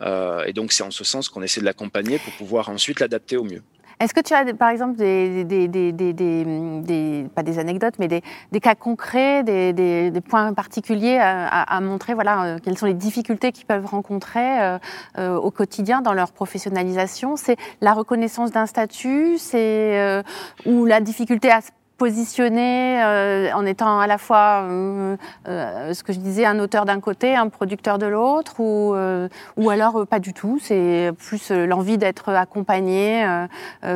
[0.00, 3.36] Euh, et donc, c'est en ce sens qu'on essaie de l'accompagner pour pouvoir ensuite l'adapter
[3.36, 3.62] au mieux.
[4.02, 8.60] Est-ce que tu as, par exemple, des, des, des, des, pas des anecdotes, mais des,
[8.60, 13.64] cas concrets, des, points particuliers à, à, montrer Voilà, euh, quelles sont les difficultés qu'ils
[13.64, 14.78] peuvent rencontrer euh,
[15.18, 17.36] euh, au quotidien dans leur professionnalisation?
[17.36, 20.24] C'est la reconnaissance d'un statut, c'est euh,
[20.66, 21.70] ou la difficulté à se
[22.02, 26.84] positionner euh, en étant à la fois, euh, euh, ce que je disais, un auteur
[26.84, 30.58] d'un côté, un producteur de l'autre, ou, alors pas du tout.
[30.60, 33.24] C'est plus l'envie d'être accompagné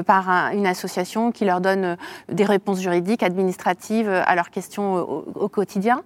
[0.06, 1.96] par un, une association qui leur donne
[2.30, 4.94] des réponses juridiques, administratives à leurs questions
[5.34, 6.00] au quotidien.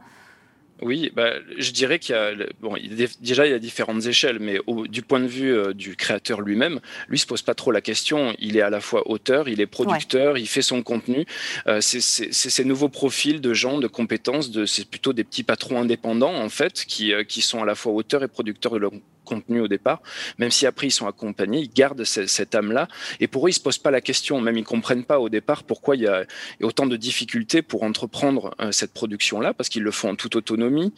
[0.82, 3.58] Oui, bah, je dirais qu'il y a bon, il y a, déjà il y a
[3.58, 7.42] différentes échelles, mais au, du point de vue euh, du créateur lui-même, lui se pose
[7.42, 8.34] pas trop la question.
[8.38, 10.40] Il est à la fois auteur, il est producteur, ouais.
[10.40, 11.26] il fait son contenu.
[11.66, 15.80] Euh, c'est ces nouveaux profils de gens, de compétences, de c'est plutôt des petits patrons
[15.80, 18.92] indépendants en fait qui euh, qui sont à la fois auteurs et producteurs de leur
[19.30, 20.00] contenu au départ,
[20.38, 22.88] même si après ils sont accompagnés, ils gardent cette, âme-là.
[23.20, 25.62] Et pour eux, ils se posent pas la question, même ils comprennent pas au départ
[25.62, 26.24] pourquoi il y a,
[26.62, 30.92] autant de difficultés pour entreprendre euh, cette production-là, parce qu'ils le font en toute autonomie.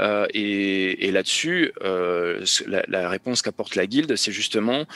[0.00, 4.86] Euh, et, là-dessus, euh, la, réponse qu'apporte la guilde, c'est justement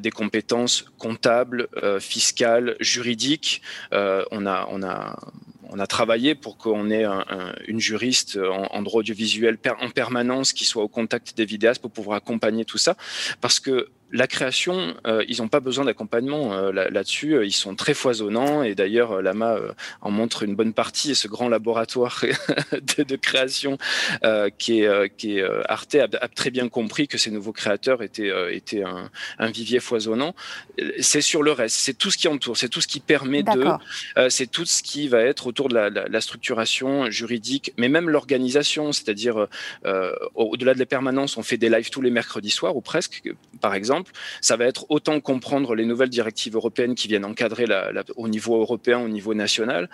[0.00, 1.68] des compétences comptables,
[2.00, 3.62] fiscales, juridiques.
[3.92, 5.16] On a, on a
[5.70, 9.90] on a travaillé pour qu'on ait un, un, une juriste en, en, droit audiovisuel en
[9.90, 12.96] permanence qui soit au contact des vidéastes pour pouvoir accompagner tout ça.
[13.40, 17.36] Parce que la création, euh, ils n'ont pas besoin d'accompagnement euh, là-dessus.
[17.36, 21.12] Là ils sont très foisonnants et d'ailleurs, euh, Lama euh, en montre une bonne partie.
[21.12, 22.24] Et ce grand laboratoire
[22.72, 23.78] de, de, création
[24.24, 28.02] euh, qui est, qui est Arte a, a, très bien compris que ces nouveaux créateurs
[28.02, 30.34] étaient, étaient un, un, vivier foisonnant.
[31.00, 33.64] C'est sur le reste, c'est tout ce qui entoure, c'est tout ce qui permet de,
[34.28, 38.08] c'est tout ce qui va être autour de la, la, la structuration juridique, mais même
[38.08, 39.46] l'organisation, c'est-à-dire
[40.34, 43.22] au-delà de la permanence, on fait des lives tous les mercredis soirs ou presque,
[43.60, 47.66] par exemple exemple, ça va être autant comprendre les nouvelles directives européennes qui viennent encadrer
[47.66, 49.88] la, la, au niveau européen, au niveau national,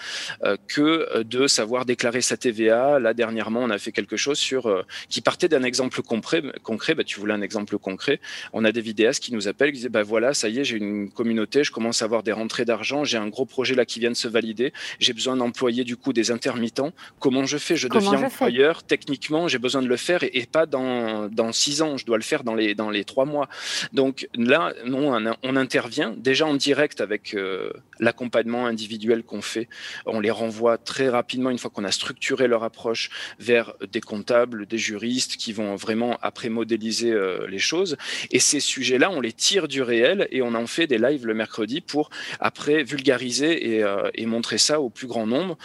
[0.44, 2.98] euh, que de savoir déclarer sa TVA.
[2.98, 6.42] Là, dernièrement, on a fait quelque chose sur euh, qui partait d'un exemple concret.
[6.62, 8.20] concret bah, tu voulais un exemple concret.
[8.52, 10.76] On a des vidéastes qui nous appellent, qui disent bah, voilà, ça y est, j'ai
[10.76, 14.00] une communauté, je commence à avoir des rentrées d'argent, j'ai un gros projet là qui
[14.00, 16.92] vient de se valider, j'ai besoin d'employer du coup des intermittents.
[17.18, 17.76] Comment je fais?
[17.76, 18.82] Je Comment deviens je employeur.
[18.82, 21.96] Techniquement, j'ai besoin de le faire et, et, pas dans, dans six ans.
[21.96, 23.48] Je dois le faire dans les, dans les trois mois.
[23.96, 29.70] Donc là, non, on intervient déjà en direct avec euh, l'accompagnement individuel qu'on fait.
[30.04, 34.66] On les renvoie très rapidement, une fois qu'on a structuré leur approche, vers des comptables,
[34.66, 37.96] des juristes qui vont vraiment après modéliser euh, les choses.
[38.30, 41.32] Et ces sujets-là, on les tire du réel et on en fait des lives le
[41.32, 45.56] mercredi pour après vulgariser et, euh, montrer ça au plus grand nombre.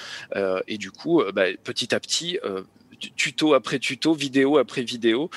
[0.68, 2.38] Et du coup, bah, petit à petit,
[3.16, 5.30] tuto après tuto, vidéo après vidéo,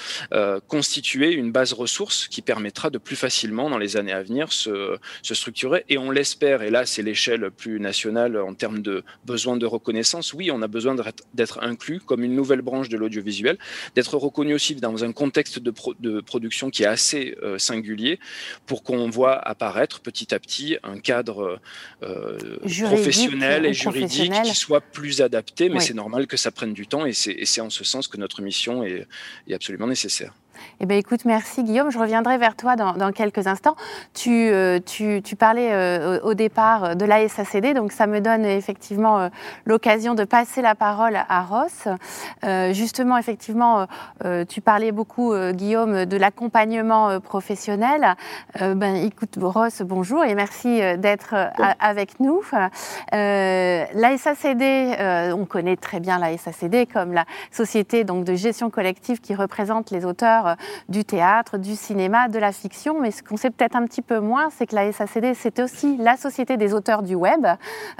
[0.68, 4.98] constituer une base ressource qui permettra de plus facilement dans les années à venir se,
[5.22, 5.84] se structurer.
[5.88, 10.32] Et on l'espère, et là c'est l'échelle plus nationale en termes de besoin de reconnaissance.
[10.32, 10.96] Oui, on a besoin
[11.34, 13.58] d'être inclus comme une nouvelle branche de l'audiovisuel,
[13.94, 18.18] d'être reconnu aussi dans un contexte de, de production qui est assez singulier
[18.66, 21.60] pour qu'on voit apparaître petit à petit un cadre
[22.02, 26.86] euh, professionnel et juridique qui soit plus adapté, mais c'est normal que ça prenne du
[26.86, 29.06] temps et c'est en ce sens que notre mission est
[29.52, 30.32] absolument nécessaire.
[30.80, 31.90] Eh bien, écoute, merci Guillaume.
[31.90, 33.76] Je reviendrai vers toi dans, quelques instants.
[34.12, 38.44] Tu, euh, tu, tu parlais euh, au départ de la SACD, donc ça me donne
[38.44, 39.28] effectivement euh,
[39.64, 41.88] l'occasion de passer la parole à Ross.
[42.72, 43.86] justement, effectivement,
[44.48, 48.14] tu parlais beaucoup, Guillaume, de l'accompagnement professionnel.
[48.60, 51.34] ben, écoute, Ross, bonjour et merci d'être
[51.80, 52.42] avec nous.
[53.12, 59.20] la SACD, on connaît très bien la SACD comme la société donc, de gestion collective
[59.20, 60.43] qui représente les auteurs
[60.88, 63.00] du théâtre, du cinéma, de la fiction.
[63.00, 65.96] Mais ce qu'on sait peut-être un petit peu moins, c'est que la SACD, c'est aussi
[65.96, 67.46] la Société des auteurs du web.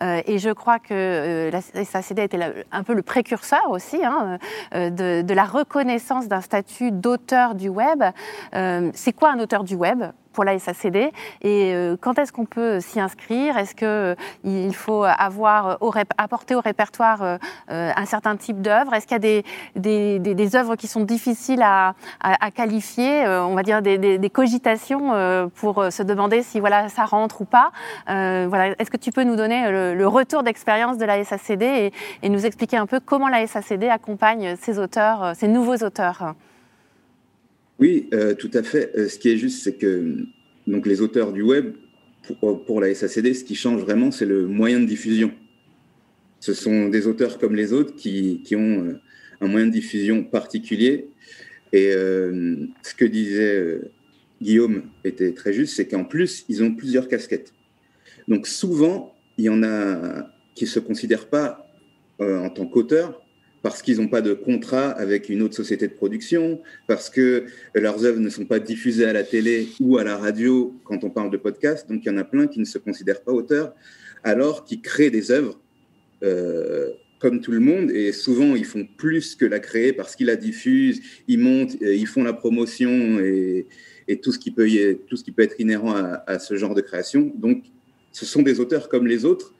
[0.01, 4.39] Euh, et je crois que euh, la SACD était un peu le précurseur aussi hein,
[4.75, 8.05] euh, de, la reconnaissance d'un statut d'auteur du web.
[8.53, 10.05] c'est quoi un auteur du web?
[10.35, 11.11] Pour la SACD
[11.43, 13.57] et euh, quand est-ce qu'on peut s'y inscrire?
[13.57, 19.07] Est-ce qu'il euh, faut avoir au apporter au répertoire euh, un certain type d'œuvres Est-ce
[19.07, 19.43] qu'il y a
[20.35, 23.27] des, œuvres qui sont difficiles à, à, qualifier?
[23.27, 27.71] On va dire des, cogitations pour se demander si voilà, ça rentre ou pas.
[28.07, 28.75] voilà.
[28.79, 31.93] Est-ce que tu peux nous donner le, retour d'expérience de la SACD et,
[32.23, 36.35] et, nous expliquer un peu comment la SACD accompagne ces auteurs, ces nouveaux auteurs?
[37.79, 38.93] Oui, euh, tout à fait.
[38.97, 40.17] Euh, ce qui est juste, c'est que
[40.67, 41.75] donc, les auteurs du web,
[42.41, 45.33] pour, la SACD, ce qui change vraiment, c'est le moyen de diffusion.
[46.41, 49.01] Ce sont des auteurs comme les autres qui, ont euh,
[49.41, 51.09] un moyen de diffusion particulier.
[51.73, 53.81] Et ce que disait
[54.41, 57.53] Guillaume était très juste, c'est qu'en plus, ils ont plusieurs casquettes.
[58.29, 61.69] Donc souvent, il y en a qui ne se considèrent pas
[62.21, 63.24] en tant qu'auteurs,
[63.65, 68.05] parce qu'ils n'ont pas de contrat avec une autre société de production, parce que leurs
[68.05, 71.31] œuvres ne sont pas diffusées à la télé ou à la radio quand on parle
[71.31, 71.89] de podcast.
[71.89, 73.75] Donc il y en a plein qui ne se considèrent pas auteurs,
[74.23, 75.59] alors qu'ils créent des œuvres
[76.23, 77.91] euh, comme tout le monde.
[77.91, 81.95] Et souvent, ils font plus que la créer parce qu'ils la diffusent, ils montent, euh,
[81.95, 83.67] ils font la promotion et,
[84.23, 85.95] tout, ce qui peut être inhérent
[86.27, 87.33] à, ce genre de création.
[87.35, 87.65] Donc
[88.13, 89.55] ce sont des auteurs comme les autres.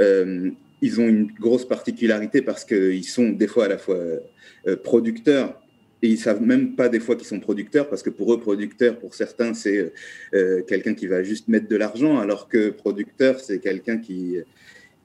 [0.00, 4.76] Euh, ils ont une grosse particularité parce qu'ils sont des fois à la fois euh,
[4.82, 5.58] producteurs
[6.02, 8.98] et ils savent même pas des fois qu'ils sont producteurs parce que pour eux producteur
[8.98, 9.92] pour certains c'est
[10.34, 14.36] euh, quelqu'un qui va juste mettre de l'argent alors que producteur c'est quelqu'un qui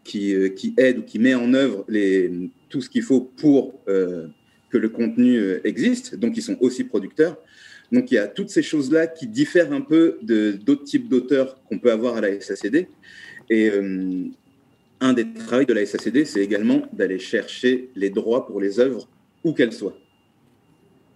[0.03, 2.31] qui, euh, aide ou qui met en œuvre les,
[2.69, 6.15] tout ce qu'il faut pour que le contenu existe.
[6.15, 7.37] Donc ils sont aussi producteurs.
[7.91, 11.61] Donc il y a toutes ces choses là qui diffèrent un peu d'autres types d'auteurs
[11.65, 12.87] qu'on peut avoir à la SACD
[13.49, 13.69] et
[14.99, 19.07] un des travaux de la SACD, c'est également d'aller chercher les droits pour les œuvres,
[19.43, 19.97] où qu'elles soient.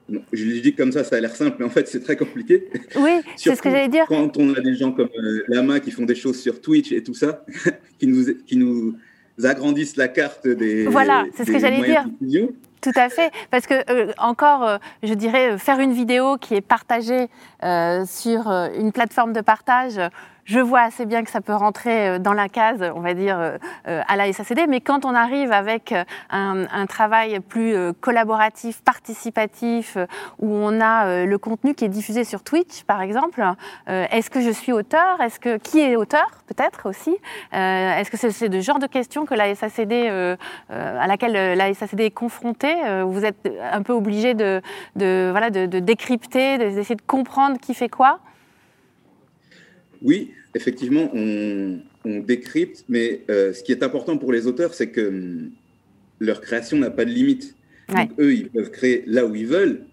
[0.10, 2.68] je le dis comme ça, ça a l'air simple, mais en fait, c'est très compliqué.
[2.96, 4.06] Oui, c'est ce que j'allais dire.
[4.08, 7.04] Quand on a des gens comme euh, Lama qui font des choses sur Twitch et
[7.04, 7.44] tout ça,
[8.00, 8.96] qui, nous, qui nous
[9.44, 10.86] agrandissent la carte des.
[10.86, 12.48] Voilà, c'est ce que j'allais dire.
[12.82, 16.62] Tout à fait, parce que euh, encore, euh, je dirais, faire une vidéo qui est
[16.62, 17.28] partagée
[18.08, 20.00] sur une plateforme de partage,
[20.52, 23.40] je vois assez bien que ça peut rentrer euh, dans la case, on va dire,
[23.40, 25.94] euh, euh, à la SACD, mais quand on arrive avec
[26.30, 29.98] un, travail plus collaboratif, participatif,
[30.40, 33.44] où on a le contenu qui est diffusé sur Twitch, par exemple,
[33.88, 35.22] est-ce que je suis auteur?
[35.22, 37.16] Est-ce que qui est auteur Peut-être aussi?
[37.52, 40.38] est-ce que c'est ce genre de questions que la SACD,
[40.70, 44.62] à laquelle la SACD est confrontée Vous êtes un peu obligé de,
[44.96, 48.20] de, voilà, de, de décrypter, d'essayer de comprendre qui fait quoi?
[50.02, 55.08] Oui, effectivement, on, décrypte, mais euh, ce qui est important pour les auteurs, c'est que
[55.08, 55.52] hum,
[56.20, 57.56] leur création n'a pas de limite.
[57.90, 59.86] Donc, eux, ils peuvent créer là où ils veulent.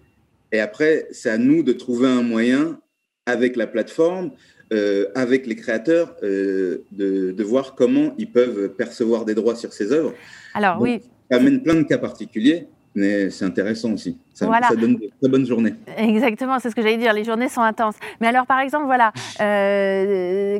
[0.51, 2.79] Et après, c'est à nous de trouver un moyen,
[3.25, 4.31] avec la plateforme,
[4.73, 9.91] euh, avec les créateurs, euh, de, voir comment ils peuvent percevoir des droits sur ces
[9.91, 10.13] œuvres.
[10.53, 11.01] Alors, oui.
[11.29, 14.17] Ça amène plein de cas particuliers mais c'est intéressant aussi.
[14.33, 15.73] Ça, donne de très bonnes journées.
[15.97, 17.11] Exactement, c'est ce que j'allais dire.
[17.11, 17.95] Les journées sont intenses.
[18.21, 20.59] Mais alors, par exemple, voilà, euh,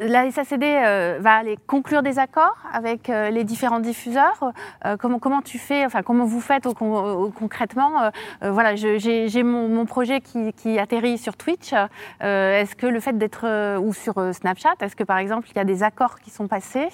[0.00, 4.52] la SACD euh, va aller conclure des accords avec euh, les différents diffuseurs.
[4.98, 10.78] comment, comment tu fais, enfin, comment vous faites concrètement Voilà, j'ai mon, projet qui, qui,
[10.78, 11.72] atterrit sur Twitch.
[12.20, 15.64] est-ce que le fait d'être ou sur Snapchat, est-ce que par exemple il y a
[15.64, 16.88] des accords qui sont passés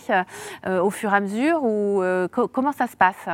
[0.66, 2.02] au fur et à mesure ou
[2.52, 3.28] comment ça se passe?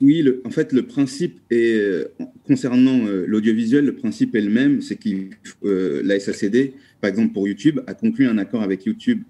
[0.00, 2.06] Oui, le, en fait, le principe est,
[2.46, 7.80] concernant l'audiovisuel, le principe est le même, c'est que la SACD, par exemple pour YouTube,
[7.86, 9.22] a conclu un accord avec YouTube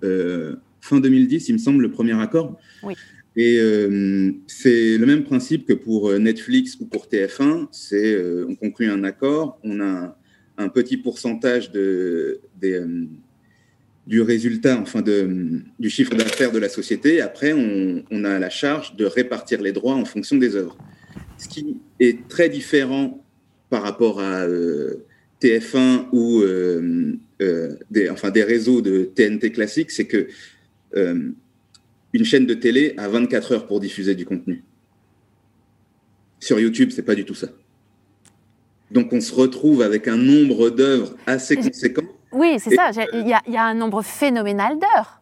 [0.81, 2.59] fin 2010, il me semble, le premier accord.
[2.83, 2.95] Oui.
[3.37, 7.69] Et euh, c'est le même principe que pour euh, Netflix ou pour TF1.
[7.71, 10.17] C'est euh, on conclut un accord, on a
[10.57, 12.81] un, petit pourcentage de, des,
[14.07, 17.21] du résultat, enfin du chiffre d'affaires de la société.
[17.21, 20.77] Après, on, a la charge de répartir les droits en fonction des œuvres.
[21.39, 23.25] Ce qui est très différent
[23.69, 24.47] par rapport à
[25.43, 26.45] TF1 ou
[27.91, 30.29] des, enfin, des réseaux de TNT classiques, c'est que
[32.13, 34.63] une chaîne de télé a 24 heures pour diffuser du contenu.
[36.41, 37.49] Sur YouTube, c'est pas du tout ça.
[38.91, 42.06] Donc on se retrouve avec un nombre d'œuvres assez conséquent.
[42.37, 42.91] Oui, c'est ça.
[43.13, 45.21] Il y, y, a un nombre phénoménal d'heures.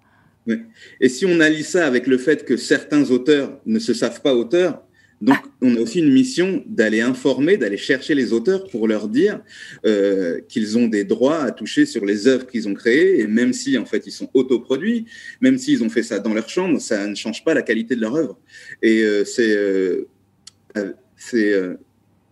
[1.01, 4.35] Et si on allie ça avec le fait que certains auteurs ne se savent pas
[4.35, 4.83] auteurs,
[5.25, 9.41] donc, on a aussi une mission d'aller informer, d'aller chercher les auteurs pour leur dire
[9.87, 13.21] euh, qu'ils ont des droits à toucher sur les œuvres qu'ils ont créées.
[13.21, 15.07] Et même si, en fait, ils sont autoproduits,
[15.41, 18.03] même s'ils ont fait ça dans leur chambre, ça ne change pas la qualité de
[18.03, 18.39] leur œuvre.
[18.83, 20.07] Et euh, c'est euh,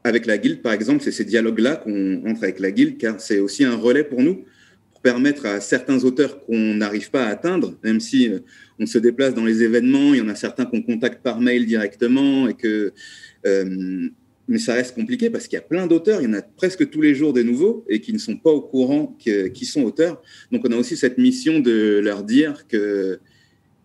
[0.04, 3.38] avec la guilde, par exemple, c'est ces dialogues-là qu'on entre avec la guilde, car c'est
[3.38, 4.44] aussi un relais pour nous,
[5.02, 8.30] permettre à certains auteurs qu'on n'arrive pas à atteindre, même si
[8.78, 11.66] on se déplace dans les événements, il y en a certains qu'on contacte par mail
[11.66, 12.92] directement et que
[13.46, 14.08] euh,
[14.48, 16.90] mais ça reste compliqué parce qu'il y a plein d'auteurs, il y en a presque
[16.90, 20.20] tous les jours des nouveaux et qui ne sont pas au courant qui sont auteurs.
[20.50, 23.20] Donc on a aussi cette mission de leur dire que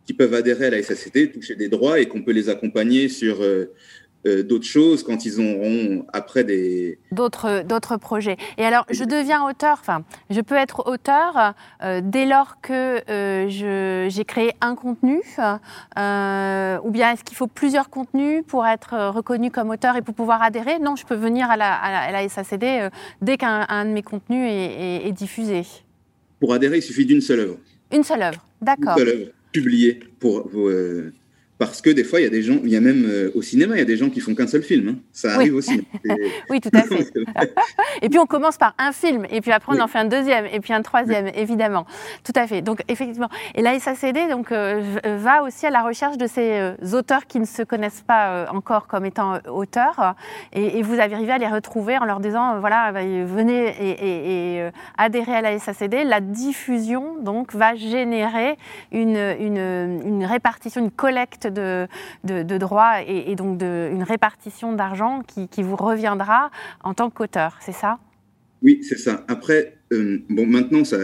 [0.05, 3.41] qu'ils peuvent adhérer à la SACT, toucher des droits et qu'on peut les accompagner sur
[3.41, 8.37] euh, euh, d'autres choses quand ils auront après des d'autres d'autres projets.
[8.57, 9.77] Et alors, je deviens auteur.
[9.79, 11.53] Enfin, je peux être auteur
[11.83, 17.89] euh, dès lors que euh, j'ai créé un contenu, ou bien est-ce qu'il faut plusieurs
[17.89, 20.79] contenus pour être reconnu comme auteur et pour pouvoir adhérer?
[20.79, 22.89] Non, je peux venir à la, à la, SACD
[23.21, 25.63] dès qu'un de mes contenus est, est, diffusé.
[26.39, 27.57] Pour adhérer, il suffit d'une seule œuvre.
[27.91, 28.97] Une seule œuvre, d'accord.
[28.97, 30.49] Une seule œuvre publiée pour
[31.57, 33.41] parce que des fois, il y a des gens, il y a même euh, au
[33.41, 34.89] cinéma, il y a des gens qui font qu'un seul film.
[34.89, 34.95] Hein.
[35.11, 35.87] Ça arrive aussi.
[36.49, 37.11] oui, tout à fait.
[38.01, 40.45] et puis on commence par un film, et puis après on en fait un deuxième,
[40.45, 41.85] et puis un troisième, évidemment.
[42.23, 42.61] Tout à fait.
[42.61, 46.73] Donc effectivement, et la SACD donc euh, euh, va aussi à la recherche de ces
[46.93, 50.15] auteurs qui ne se connaissent pas encore comme étant auteurs,
[50.53, 55.33] et, vous arrivez à les retrouver en leur disant voilà, bah, venez et, et, adhérez
[55.33, 56.03] à la SACD.
[56.05, 58.57] La diffusion donc va générer
[58.91, 61.87] une, une, une répartition, une collecte de,
[62.23, 66.51] de, droits et, donc de, une répartition d'argent qui, vous reviendra
[66.83, 67.99] en tant qu'auteur, c'est ça?
[68.61, 69.25] Oui, c'est ça.
[69.27, 70.97] Après, euh, bon, maintenant, ça,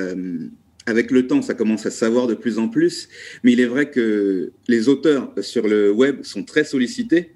[0.85, 3.09] avec le temps, ça commence à savoir de plus en plus,
[3.43, 7.31] mais il est vrai que les auteurs sur le web sont très sollicités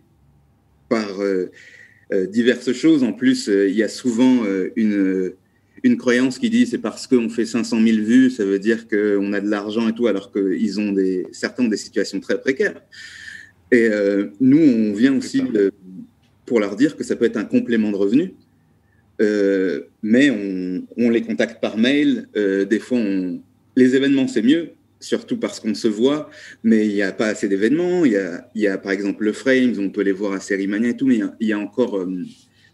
[0.89, 1.51] par euh,
[2.11, 3.03] euh, diverses choses.
[3.03, 4.43] En plus, il y a souvent
[4.75, 5.33] une
[5.83, 9.33] une croyance qui dit c'est parce qu'on fait 500 000 vues, ça veut dire qu'on
[9.33, 12.81] a de l'argent et tout, alors qu'ils ont des, certains ont des situations très précaires.
[13.71, 15.43] Et euh, nous, on vient aussi
[16.45, 18.33] pour leur dire que ça peut être un complément de revenu.
[19.19, 22.27] Euh, mais on, les contacte par mail.
[22.35, 22.99] Euh, des fois,
[23.75, 26.29] les événements, c'est mieux, surtout parce qu'on se voit,
[26.63, 28.05] mais il n'y a pas assez d'événements.
[28.05, 30.97] Il y a, y par exemple, le Frames, on peut les voir à Sérimania et
[30.97, 32.07] tout, mais il y a, encore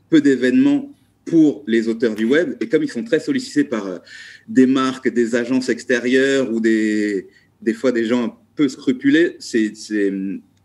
[0.10, 0.94] peu d'événements
[1.26, 2.56] pour les auteurs du web.
[2.60, 4.02] Et comme ils sont très sollicités par
[4.48, 7.28] des marques, des agences extérieures ou des,
[7.62, 9.74] des fois des gens un peu scrupuleux, c'est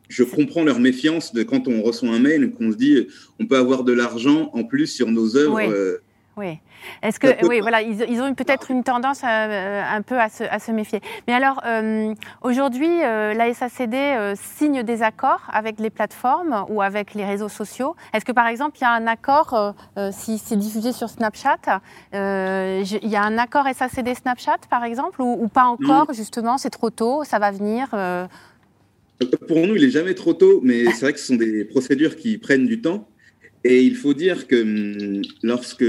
[0.08, 3.06] je comprends leur méfiance de quand on reçoit un mail qu'on se dit
[3.38, 5.54] on peut avoir de l'argent en plus sur nos œuvres.
[5.54, 5.98] Oui.
[6.38, 6.58] Euh, oui.
[7.02, 10.58] Est-ce que oui, voilà, ils, ont peut-être une tendance euh, un peu à se, à
[10.58, 11.00] se, méfier.
[11.26, 17.24] Mais alors, euh, aujourd'hui, la SACD signe des accords avec les plateformes ou avec les
[17.24, 17.96] réseaux sociaux.
[18.14, 19.74] Est-ce que, par exemple, il y a un accord,
[20.12, 21.80] si c'est diffusé sur Snapchat,
[22.12, 26.70] il y a un accord SACD Snapchat, par exemple, ou, ou pas encore, justement, c'est
[26.70, 27.88] trop tôt, ça va venir
[29.48, 32.16] pour nous, il n'est jamais trop tôt, mais c'est vrai que ce sont des procédures
[32.16, 33.08] qui prennent du temps.
[33.64, 35.84] Et il faut dire que hum, lorsque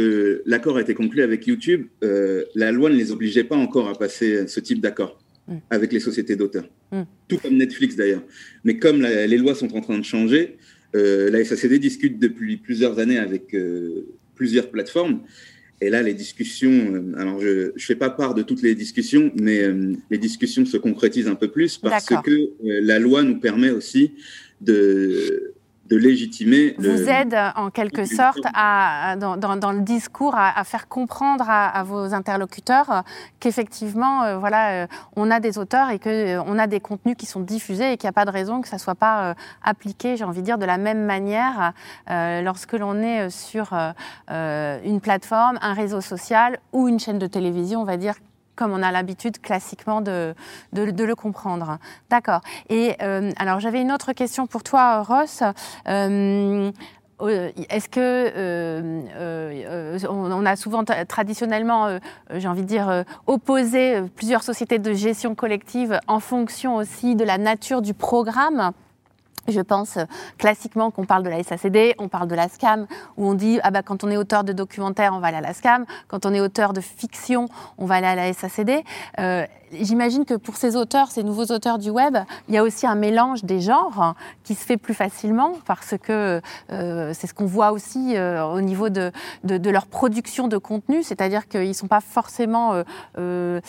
[0.45, 3.93] l'accord a été conclu avec YouTube, euh, la loi ne les obligeait pas encore à
[3.93, 5.58] passer ce type d'accord mm.
[5.69, 6.69] avec les sociétés d'auteurs.
[6.91, 7.03] Mm.
[7.27, 8.23] Tout comme Netflix d'ailleurs.
[8.63, 10.58] Mais comme les lois sont en train de changer,
[10.95, 15.21] euh, la SACD discute depuis plusieurs années avec euh, plusieurs plateformes.
[15.82, 19.32] Et là, les discussions, euh, alors je ne fais pas part de toutes les discussions,
[19.39, 22.49] mais euh, les discussions se concrétisent un peu plus parce que euh,
[22.82, 24.12] la loi nous permet aussi
[24.60, 25.48] de,
[25.89, 26.75] de légitimer.
[26.78, 32.13] Vous aide en quelque sorte à, dans, dans, le discours à, faire comprendre à, vos
[32.13, 33.04] interlocuteurs
[33.39, 37.25] qu'effectivement, euh, voilà, euh, on a des auteurs et qu'on euh, a des contenus qui
[37.25, 40.15] sont diffusés et qu'il n'y a pas de raison que ça ne soit pas appliqué,
[40.17, 41.74] j'ai envie de dire, de la même manière
[42.07, 43.74] lorsque l'on est sur
[44.30, 48.16] une plateforme, un réseau social ou une chaîne de télévision, on va dire
[48.60, 50.36] comme on a l'habitude classiquement de,
[50.74, 51.78] de, le comprendre.
[52.10, 52.41] D'accord.
[52.68, 55.43] Et euh, alors j'avais une autre question pour toi, Ross.
[55.88, 56.70] Euh,
[57.22, 58.34] euh, est-ce que
[60.10, 61.99] on, a souvent traditionnellement,
[62.32, 67.38] j'ai envie de dire, opposé plusieurs sociétés de gestion collective en fonction aussi de la
[67.38, 68.74] nature du programme?
[69.52, 70.06] Je pense euh,
[70.38, 72.88] classiquement qu'on parle de la SACD, on parle de la SCAM,
[73.18, 75.41] où on dit ah bah, quand on est auteur de documentaire, on va aller à
[75.41, 77.47] la SCAM, quand on est auteur de fiction,
[77.78, 78.84] on va aller à la SACD.
[79.20, 82.17] Euh, j'imagine que pour ces auteurs, ces nouveaux auteurs du web,
[82.47, 86.41] il y a aussi un mélange des genres qui se fait plus facilement parce que
[86.72, 89.11] euh, c'est ce qu'on voit aussi euh, au niveau de,
[89.43, 92.82] de, leur production de contenu, c'est-à-dire qu'ils ne sont pas forcément
[93.17, 93.61] euh,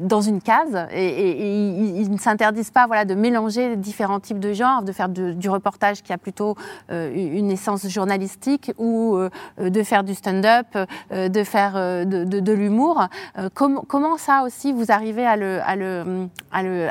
[0.00, 4.82] dans une case et, ils, ne s'interdisent pas voilà, de mélanger différents types de genres,
[4.82, 6.56] de faire du reportage qui a plutôt
[6.90, 9.18] une essence journalistique ou
[9.58, 10.66] de faire du stand-up,
[11.10, 13.06] de faire de, l'humour.
[13.54, 16.28] comment ça aussi vous arrivez à le, à le,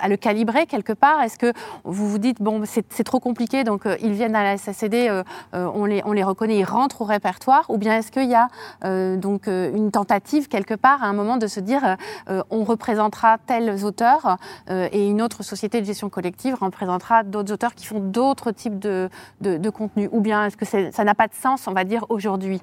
[0.02, 1.22] à le, calibrer quelque part?
[1.22, 1.52] Est-ce que
[1.84, 5.24] vous vous dites, bon, c'est trop compliqué, donc euh, ils viennent à la SACD, euh,
[5.54, 7.66] euh, on, les, on les reconnaît, ils rentrent au répertoire?
[7.70, 8.48] Ou bien est-ce qu'il y a
[9.18, 11.98] donc une tentative quelque part à un moment de se dire,
[12.50, 14.38] on représentera tels auteurs
[14.70, 19.10] et une autre société de gestion collective représentera d'autres auteurs qui font d'autres types de,
[19.42, 20.10] de, de contenus?
[20.12, 22.62] Ou bien est-ce que ça n'a pas de sens, on va dire, aujourd'hui?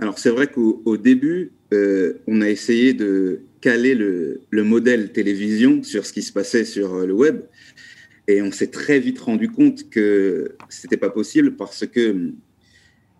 [0.00, 6.12] Alors c'est vrai qu'au début, on a essayé de caler le, modèle télévision sur ce
[6.12, 7.40] qui se passait sur euh, le web.
[8.28, 12.32] Et on s'est très vite rendu compte que c'était pas possible parce que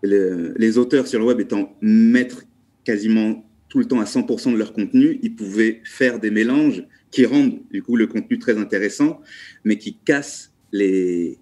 [0.02, 2.44] les auteurs sur le web étant maîtres
[2.84, 7.24] quasiment tout le temps à 100% de leur contenu, ils pouvaient faire des mélanges qui
[7.24, 9.22] rendent du coup le contenu très intéressant,
[9.64, 11.38] mais qui cassent les,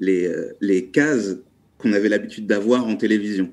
[0.00, 1.36] les, euh, les cases
[1.76, 3.52] qu'on avait l'habitude d'avoir en télévision.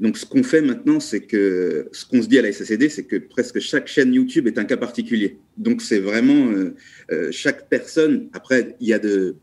[0.00, 3.04] Donc, ce qu'on fait maintenant, c'est que ce qu'on se dit à la SACD, c'est
[3.04, 5.38] que presque chaque chaîne YouTube est un cas particulier.
[5.56, 6.74] Donc, c'est vraiment euh,
[7.10, 8.28] euh, chaque personne.
[8.32, 9.36] Après, il y a de,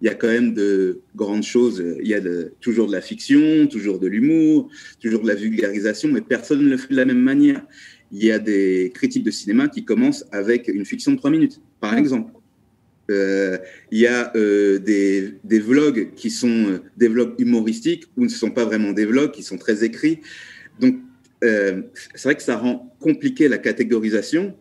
[0.00, 1.82] il y a quand même de grandes choses.
[2.00, 4.68] Il y a de, toujours de la fiction, toujours de l'humour,
[5.00, 7.64] toujours de la vulgarisation, mais personne ne le fait de la même manière.
[8.10, 11.60] Il y a des critiques de cinéma qui commencent avec une fiction de trois minutes,
[11.80, 12.32] par exemple.
[13.12, 13.58] Euh,
[13.90, 18.28] il y a euh, des, des, vlogs qui sont euh, des vlogs humoristiques ou ne
[18.28, 20.20] sont pas vraiment des vlogs, qui sont très écrits.
[20.80, 20.96] Donc,
[21.42, 24.54] c'est vrai que ça rend compliqué la catégorisation.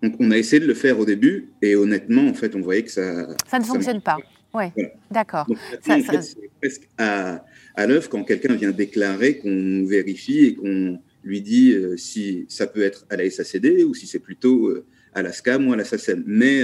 [0.00, 2.84] Donc, on a essayé de le faire au début et honnêtement, en fait, on voyait
[2.84, 3.26] que ça.
[3.48, 4.16] Ça ne fonctionne pas.
[4.54, 4.66] Oui,
[5.10, 5.46] d'accord.
[5.82, 6.04] C'est
[6.60, 7.44] presque à,
[7.74, 12.82] à l'œuvre quand quelqu'un vient déclarer qu'on vérifie et qu'on lui dit si ça peut
[12.82, 14.72] être à la SACD ou si c'est plutôt
[15.14, 16.22] à la SCAM ou à la SACEM.
[16.26, 16.62] Mais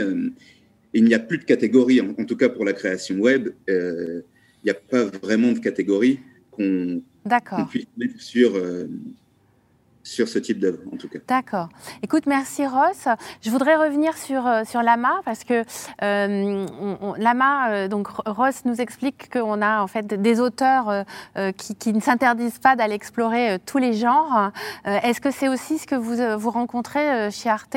[0.97, 4.23] il n'y a plus de catégorie, en, tout cas pour la création web, euh,
[4.63, 6.21] il n'y a pas vraiment de catégorie
[6.51, 7.03] qu'on
[7.69, 8.87] puisse mettre sur, euh,
[10.07, 11.19] sur ce type d'œuvre, en tout cas.
[11.27, 11.69] D'accord.
[12.03, 13.09] Écoute, merci Ross.
[13.43, 15.65] Je voudrais revenir sur, euh, sur Lama, parce que
[16.03, 16.67] euh,
[17.19, 21.05] Lama, euh, donc Ross nous explique qu'on a en fait des auteurs
[21.57, 24.53] qui, qui, ne s'interdisent pas d'aller explorer tous les genres.
[24.85, 27.77] Est-ce que c'est aussi ce que vous, vous rencontrez chez Arte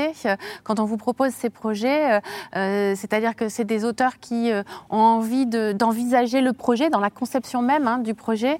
[0.63, 2.21] quand on vous propose ces projets
[2.53, 4.51] C'est-à-dire que c'est des auteurs qui
[4.89, 8.59] ont envie d'envisager le projet, dans la conception même hein, du projet,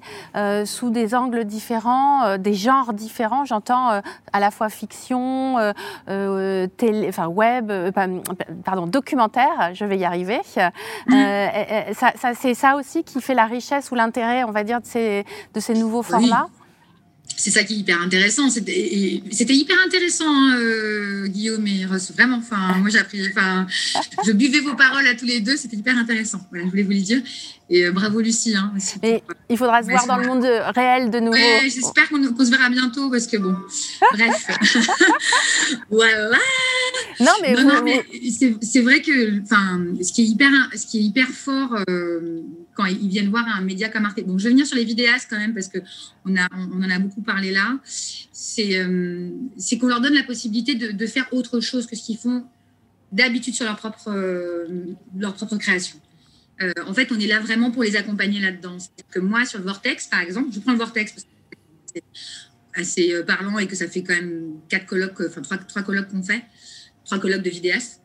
[0.64, 4.00] sous des angles différents, des genres différents j'entends euh,
[4.32, 5.72] à la fois fiction, euh,
[6.08, 7.70] euh, télé, enfin web,
[8.64, 10.40] pardon, documentaire, je vais y arriver.
[12.34, 15.60] c'est ça aussi qui fait la richesse ou l'intérêt, on va dire, de ces, de
[15.60, 16.48] ces nouveaux formats?
[17.40, 18.50] C'est ça qui est hyper intéressant.
[18.50, 18.72] C'était
[19.54, 22.12] hyper intéressant, hein, Guillaume et Ross.
[22.12, 23.66] Vraiment, enfin, moi j'ai appris, enfin,
[24.26, 25.56] je buvais vos paroles à tous les deux.
[25.56, 26.40] C'était hyper intéressant.
[26.50, 27.22] Voilà, je voulais vous le dire.
[27.70, 28.54] Et euh, bravo Lucie.
[28.56, 28.72] Hein,
[29.02, 31.36] Et il faudra se voir dans le monde réel de nouveau.
[31.62, 33.54] J'espère qu'on se verra bientôt parce que bon,
[34.12, 34.46] bref.
[35.90, 36.36] voilà.
[37.20, 37.54] Non mais,
[38.60, 42.42] c'est vrai que, enfin, ce qui est hyper, ce qui est hyper fort euh,
[42.86, 44.24] ils viennent voir un média comme Arte.
[44.26, 45.78] Donc je vais venir sur les vidéastes quand même parce que
[46.24, 47.78] on en a beaucoup parlé là.
[47.84, 49.30] C'est, euh,
[49.80, 52.44] qu'on leur donne la possibilité de, faire autre chose que ce qu'ils font
[53.12, 54.10] d'habitude sur leur propre,
[55.34, 56.00] propre création.
[56.62, 58.76] Euh, en fait, on est là vraiment pour les accompagner là-dedans.
[59.10, 61.30] Que moi, sur le Vortex, par exemple, je prends le Vortex parce que
[61.94, 62.04] c'est
[62.74, 66.08] assez euh, parlant et que ça fait quand même quatre colloques, enfin trois, trois colloques
[66.08, 66.42] qu'on fait,
[67.04, 67.99] trois colloques de vidéastes.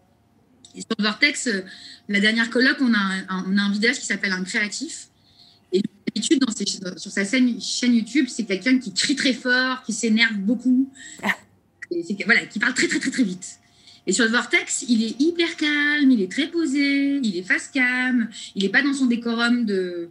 [0.76, 1.62] Et sur le Vortex, euh,
[2.10, 2.98] la dernière colloque, on a
[3.30, 5.08] un, on a un vidéaste qui s'appelle un créatif
[6.16, 6.44] d'habitude,
[6.98, 10.90] sur sa chaîne, chaîne YouTube, c'est quelqu'un qui crie très fort, qui s'énerve beaucoup,
[11.92, 13.60] et voilà, qui parle très très très très vite.
[14.08, 17.68] Et sur le Vortex, il est hyper calme, il est très posé, il est face
[17.70, 20.10] cam, il n'est pas dans son décorum de,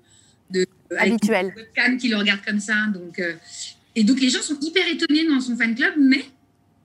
[0.51, 0.67] de
[0.99, 1.55] habituel.
[1.75, 2.75] Cam qui le regarde comme ça.
[2.93, 3.35] Donc, euh,
[3.95, 6.25] et donc les gens sont hyper étonnés dans son fan club, mais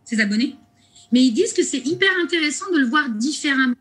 [0.06, 0.56] ses abonnés,
[1.12, 3.76] mais ils disent que c'est hyper intéressant de le voir différemment,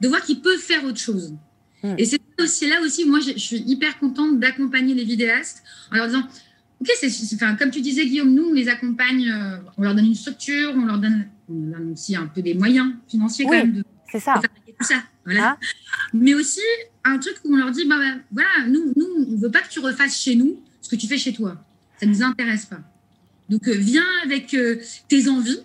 [0.00, 1.34] de voir qu'il peut faire autre chose.
[1.82, 1.94] Hmm.
[1.98, 6.06] Et c'est aussi là aussi, moi, je, suis hyper contente d'accompagner les vidéastes en leur
[6.06, 6.26] disant,
[6.80, 10.06] ok, c'est, enfin, comme tu disais Guillaume, nous on les accompagne, euh, on leur donne
[10.06, 13.72] une structure, on leur donne on a aussi un peu des moyens financiers quand même
[13.72, 14.40] de, c'est ça.
[14.78, 15.02] tout ça.
[15.24, 15.50] Voilà.
[15.50, 15.56] Hein
[16.12, 16.60] Mais aussi
[17.04, 19.60] un truc où on leur dit, bah, bah, voilà, nous, nous, on ne veut pas
[19.60, 21.62] que tu refasses chez nous ce que tu fais chez toi.
[21.98, 22.80] Ça ne nous intéresse pas.
[23.48, 25.60] Donc, euh, viens avec euh, tes envies.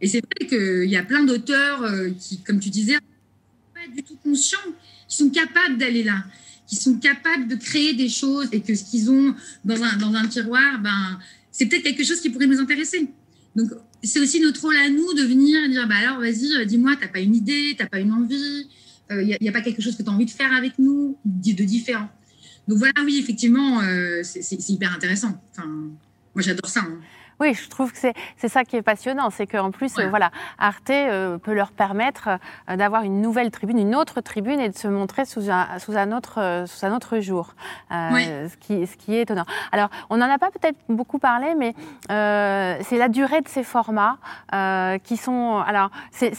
[0.00, 2.94] Et c'est vrai qu'il y a plein d'auteurs euh, qui, comme tu disais,
[3.74, 4.58] pas du tout conscients,
[5.08, 6.24] qui sont capables d'aller là,
[6.66, 9.34] qui sont capables de créer des choses et que ce qu'ils ont
[9.64, 11.18] dans un, dans un tiroir, ben,
[11.50, 13.08] c'est peut-être quelque chose qui pourrait nous intéresser.
[13.56, 13.70] Donc,
[14.02, 17.08] c'est aussi notre rôle à nous de venir dire bah alors vas-y, euh, dis-moi, t'as
[17.08, 18.68] pas une idée, t'as pas une envie,
[19.10, 21.18] il euh, n'y a, pas quelque chose que tu as envie de faire avec nous
[21.24, 22.08] de différent.
[22.68, 25.42] Donc voilà, oui, effectivement, euh, c'est hyper intéressant.
[25.50, 25.68] Enfin,
[26.34, 26.80] moi j'adore ça.
[26.80, 27.00] Hein.
[27.40, 30.90] Oui, je trouve que c'est ça qui est passionnant, c'est qu'en plus, euh, voilà, Arte
[30.90, 32.28] euh, peut leur permettre
[32.68, 35.96] euh, d'avoir une nouvelle tribune, une autre tribune et de se montrer sous un, sous
[35.96, 37.54] un, autre, sous un autre jour,
[37.90, 39.46] ce, qui, ce qui est étonnant.
[39.72, 41.74] Alors, on n'en a pas peut-être beaucoup parlé, mais
[42.08, 44.18] c'est la durée de ces formats
[45.02, 45.62] qui sont...
[45.66, 45.90] Alors,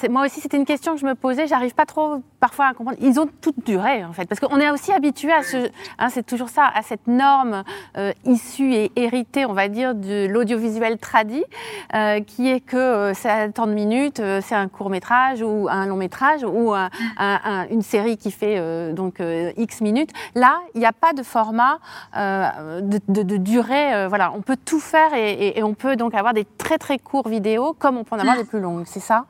[0.10, 2.97] moi aussi, c'était une question que je me posais, j'arrive pas trop parfois à comprendre.
[3.02, 5.70] Ils ont toute durée, en fait, parce qu'on est aussi habitué à ce...
[5.97, 7.64] Hein, c'est toujours ça, à cette norme
[8.24, 11.44] issue et héritée, on va dire, de l'audiovisuel tradit,
[11.94, 15.68] euh, qui est que euh, c'est tant de minutes, euh, c'est un court métrage ou
[15.70, 19.22] un long métrage ou une série qui fait donc
[19.58, 20.12] X minutes.
[20.36, 21.80] Là, il n'y a pas de format
[22.16, 24.08] de, durée.
[24.08, 27.74] voilà, on peut tout faire et, on peut donc avoir des très très courts vidéos
[27.74, 28.86] comme on peut en avoir des plus longues.
[28.88, 29.26] C'est ça?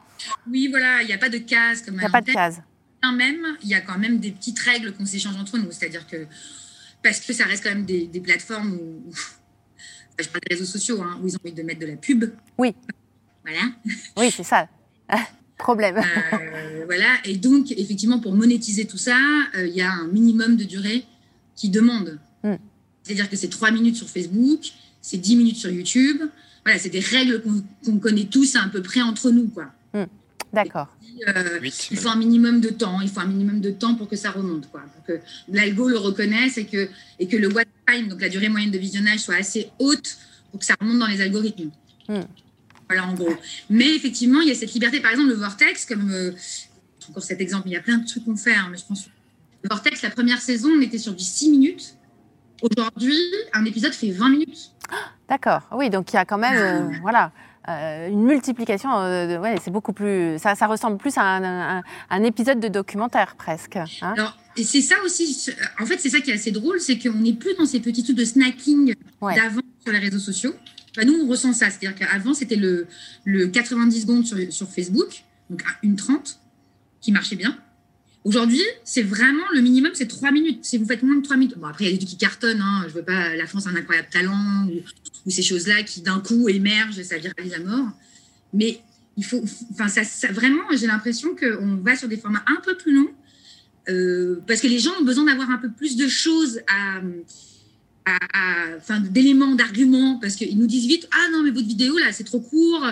[0.50, 1.96] Oui, voilà, il n'y a pas de case comme.
[1.96, 2.62] Il n'y a pas de case.
[3.04, 6.28] Même, il y a quand même des petites règles qu'on s'échange entre nous, c'est-à-dire que
[7.04, 9.12] parce que ça reste quand même des, des plateformes où
[10.20, 12.26] je parle des réseaux sociaux, hein, où ils ont envie de mettre de la pub.
[12.58, 12.76] Oui.
[13.44, 13.62] Voilà.
[14.18, 14.68] Oui, c'est ça.
[15.58, 15.98] Problème.
[15.98, 17.18] Euh, voilà.
[17.26, 19.18] Et donc, effectivement, pour monétiser tout ça,
[19.56, 21.06] euh, il y a un minimum de durée
[21.56, 22.20] qui demande.
[22.44, 22.56] Hmm.
[23.04, 26.22] C'est-à-dire que c'est 3 minutes sur Facebook, c'est 10 minutes sur YouTube.
[26.66, 27.44] Voilà, c'est des règles
[27.84, 29.66] qu'on connaît tous à, peu près entre nous, quoi.
[29.94, 30.06] Hmm.
[30.54, 30.88] D'accord.
[31.28, 34.16] Euh, il faut un minimum de temps, il faut un minimum de temps pour que
[34.16, 36.90] ça remonte, quoi, pour que l'algo le reconnaisse et que,
[37.20, 40.18] et que le watch time, donc la durée moyenne de visionnage, soit assez haute
[40.50, 41.72] pour que ça remonte dans les algorithmes.
[42.10, 42.22] Hmm.
[42.88, 43.34] Voilà, en gros.
[43.70, 45.00] Mais effectivement, il y a cette liberté.
[45.00, 46.32] Par exemple, le Vortex, comme euh,
[47.10, 49.08] encore cet exemple, il y a plein de trucs qu'on fait, hein, mais je pense
[49.64, 51.96] le Vortex, la première saison, on était sur du 6 minutes.
[52.62, 53.18] Aujourd'hui,
[53.54, 54.72] un épisode fait 20 minutes.
[55.30, 57.32] D'accord, oui, donc il y a quand même, euh, voilà,
[57.70, 60.40] euh, une multiplication, euh, ouais, c'est beaucoup plus.
[60.40, 63.76] Ça, ça, ressemble plus à un, un, épisode de documentaire presque.
[63.76, 65.52] Hein Alors, et c'est ça aussi.
[65.80, 68.04] En fait, c'est ça qui est assez drôle, c'est qu'on n'est plus dans ces petits
[68.04, 70.56] trucs de snacking d'avant sur les réseaux sociaux.
[71.06, 71.70] nous, on ressent ça.
[71.70, 72.88] C'est-à-dire qu'avant, c'était le,
[73.26, 76.40] le 90 secondes sur, sur Facebook, donc une 30,
[77.00, 77.56] qui marchait bien.
[78.24, 80.64] Aujourd'hui, c'est vraiment le minimum, c'est 3 minutes.
[80.64, 82.18] Si vous faites moins de 3 minutes, bon, après, il y a des trucs qui
[82.18, 82.62] cartonnent.
[82.62, 82.86] Hein.
[82.88, 87.00] Je veux pas, la France un incroyable talent ou, ces choses-là qui d'un coup émergent
[87.00, 87.90] et ça viralise à mort.
[88.54, 88.82] Mais
[89.18, 92.96] il faut, enfin, ça, vraiment, j'ai l'impression qu'on va sur des formats un peu plus
[92.96, 93.12] longs
[93.90, 97.02] euh, parce que les gens ont besoin d'avoir un peu plus de choses à,
[98.78, 102.24] enfin, d'éléments, d'arguments, parce qu'ils nous disent vite Ah non, mais votre vidéo là, c'est
[102.24, 102.86] trop court,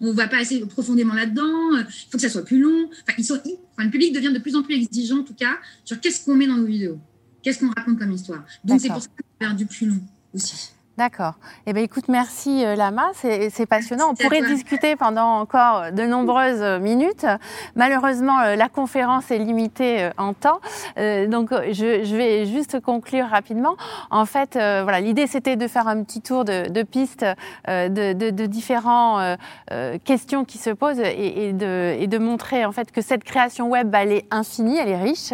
[0.00, 2.88] on va pas assez profondément là-dedans, il faut que ça soit plus long.
[3.02, 3.40] Enfin, ils sont,
[3.76, 6.34] enfin, le public devient de plus en plus exigeant, en tout cas, sur qu'est-ce qu'on
[6.34, 6.98] met dans nos vidéos,
[7.42, 8.44] qu'est-ce qu'on raconte comme histoire.
[8.64, 9.08] Donc, c'est pour ça
[9.40, 10.00] qu'on a du plus long
[10.34, 10.70] aussi.
[10.98, 11.34] D'accord.
[11.66, 14.12] Eh bien, écoute, merci euh, Lama, c'est passionnant.
[14.12, 17.26] On pourrait discuter pendant encore de nombreuses minutes.
[17.74, 20.58] Malheureusement, euh, la conférence est limitée euh, en temps,
[20.96, 23.76] donc je, vais juste conclure rapidement.
[24.10, 27.26] En fait, voilà, l'idée c'était de faire un petit tour de, pistes
[27.66, 29.38] de, de, différentes
[30.04, 33.94] questions qui se posent et, de, et, de, montrer en fait que cette création web,
[33.94, 35.32] elle est infinie, elle est riche.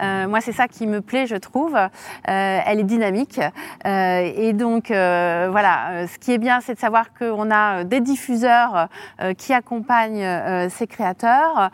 [0.00, 1.76] moi, c'est ça qui me plaît, je trouve.
[2.24, 3.40] elle est dynamique
[3.84, 7.84] et donc euh, voilà, euh, ce qui est bien, c'est de savoir qu'on a euh,
[7.84, 8.88] des diffuseurs
[9.36, 11.70] qui accompagnent ces créateurs,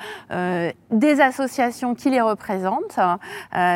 [0.90, 2.98] des associations qui les représentent,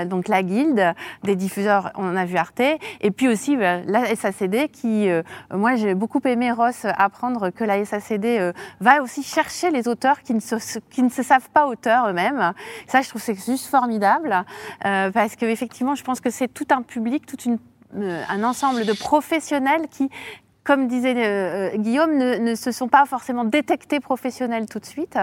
[0.06, 5.08] donc la guilde, des diffuseurs, on a vu Arte, et puis aussi la SACD qui,
[5.52, 10.34] moi j'ai beaucoup aimé Ross apprendre que la SACD va aussi chercher les auteurs qui
[10.34, 12.52] ne se, qui ne se savent pas auteurs eux-mêmes.
[12.86, 14.44] Ça, je trouve c'est juste formidable
[14.80, 17.58] parce que effectivement, je pense que c'est tout un public, toute une
[17.94, 20.08] un ensemble de professionnels qui
[20.70, 25.18] comme disait euh, Guillaume, ne, se sont pas forcément détectés professionnels tout de suite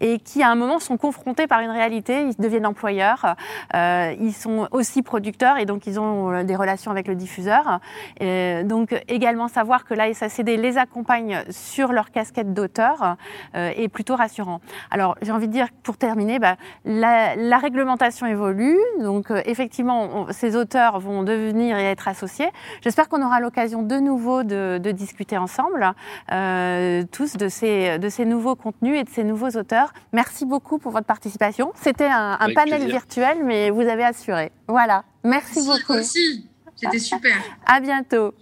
[0.00, 2.22] et qui, à un moment, sont confrontés par une réalité.
[2.22, 3.36] Ils deviennent employeurs,
[3.74, 7.80] euh, ils sont aussi producteurs et donc ils ont des relations avec le diffuseur.
[8.20, 13.16] Donc, également savoir que la SACD les accompagne sur leur casquette d'auteur
[13.54, 14.62] euh, est plutôt rassurant.
[14.90, 18.78] Alors, j'ai envie de dire, pour terminer, bah, la, réglementation évolue.
[19.00, 22.48] Donc, effectivement, ces auteurs vont devenir et être associés.
[22.80, 25.92] J'espère qu'on aura l'occasion de nouveau de discuter ensemble,
[26.32, 29.92] euh, tous de ces, de ces nouveaux contenus et de ces nouveaux auteurs.
[30.12, 31.72] Merci beaucoup pour votre participation.
[31.74, 34.52] C'était un, panel virtuel, mais vous avez assuré.
[34.68, 35.04] Voilà.
[35.24, 35.94] Merci, beaucoup.
[35.94, 37.36] Merci, c'était super.
[37.66, 38.32] À bientôt.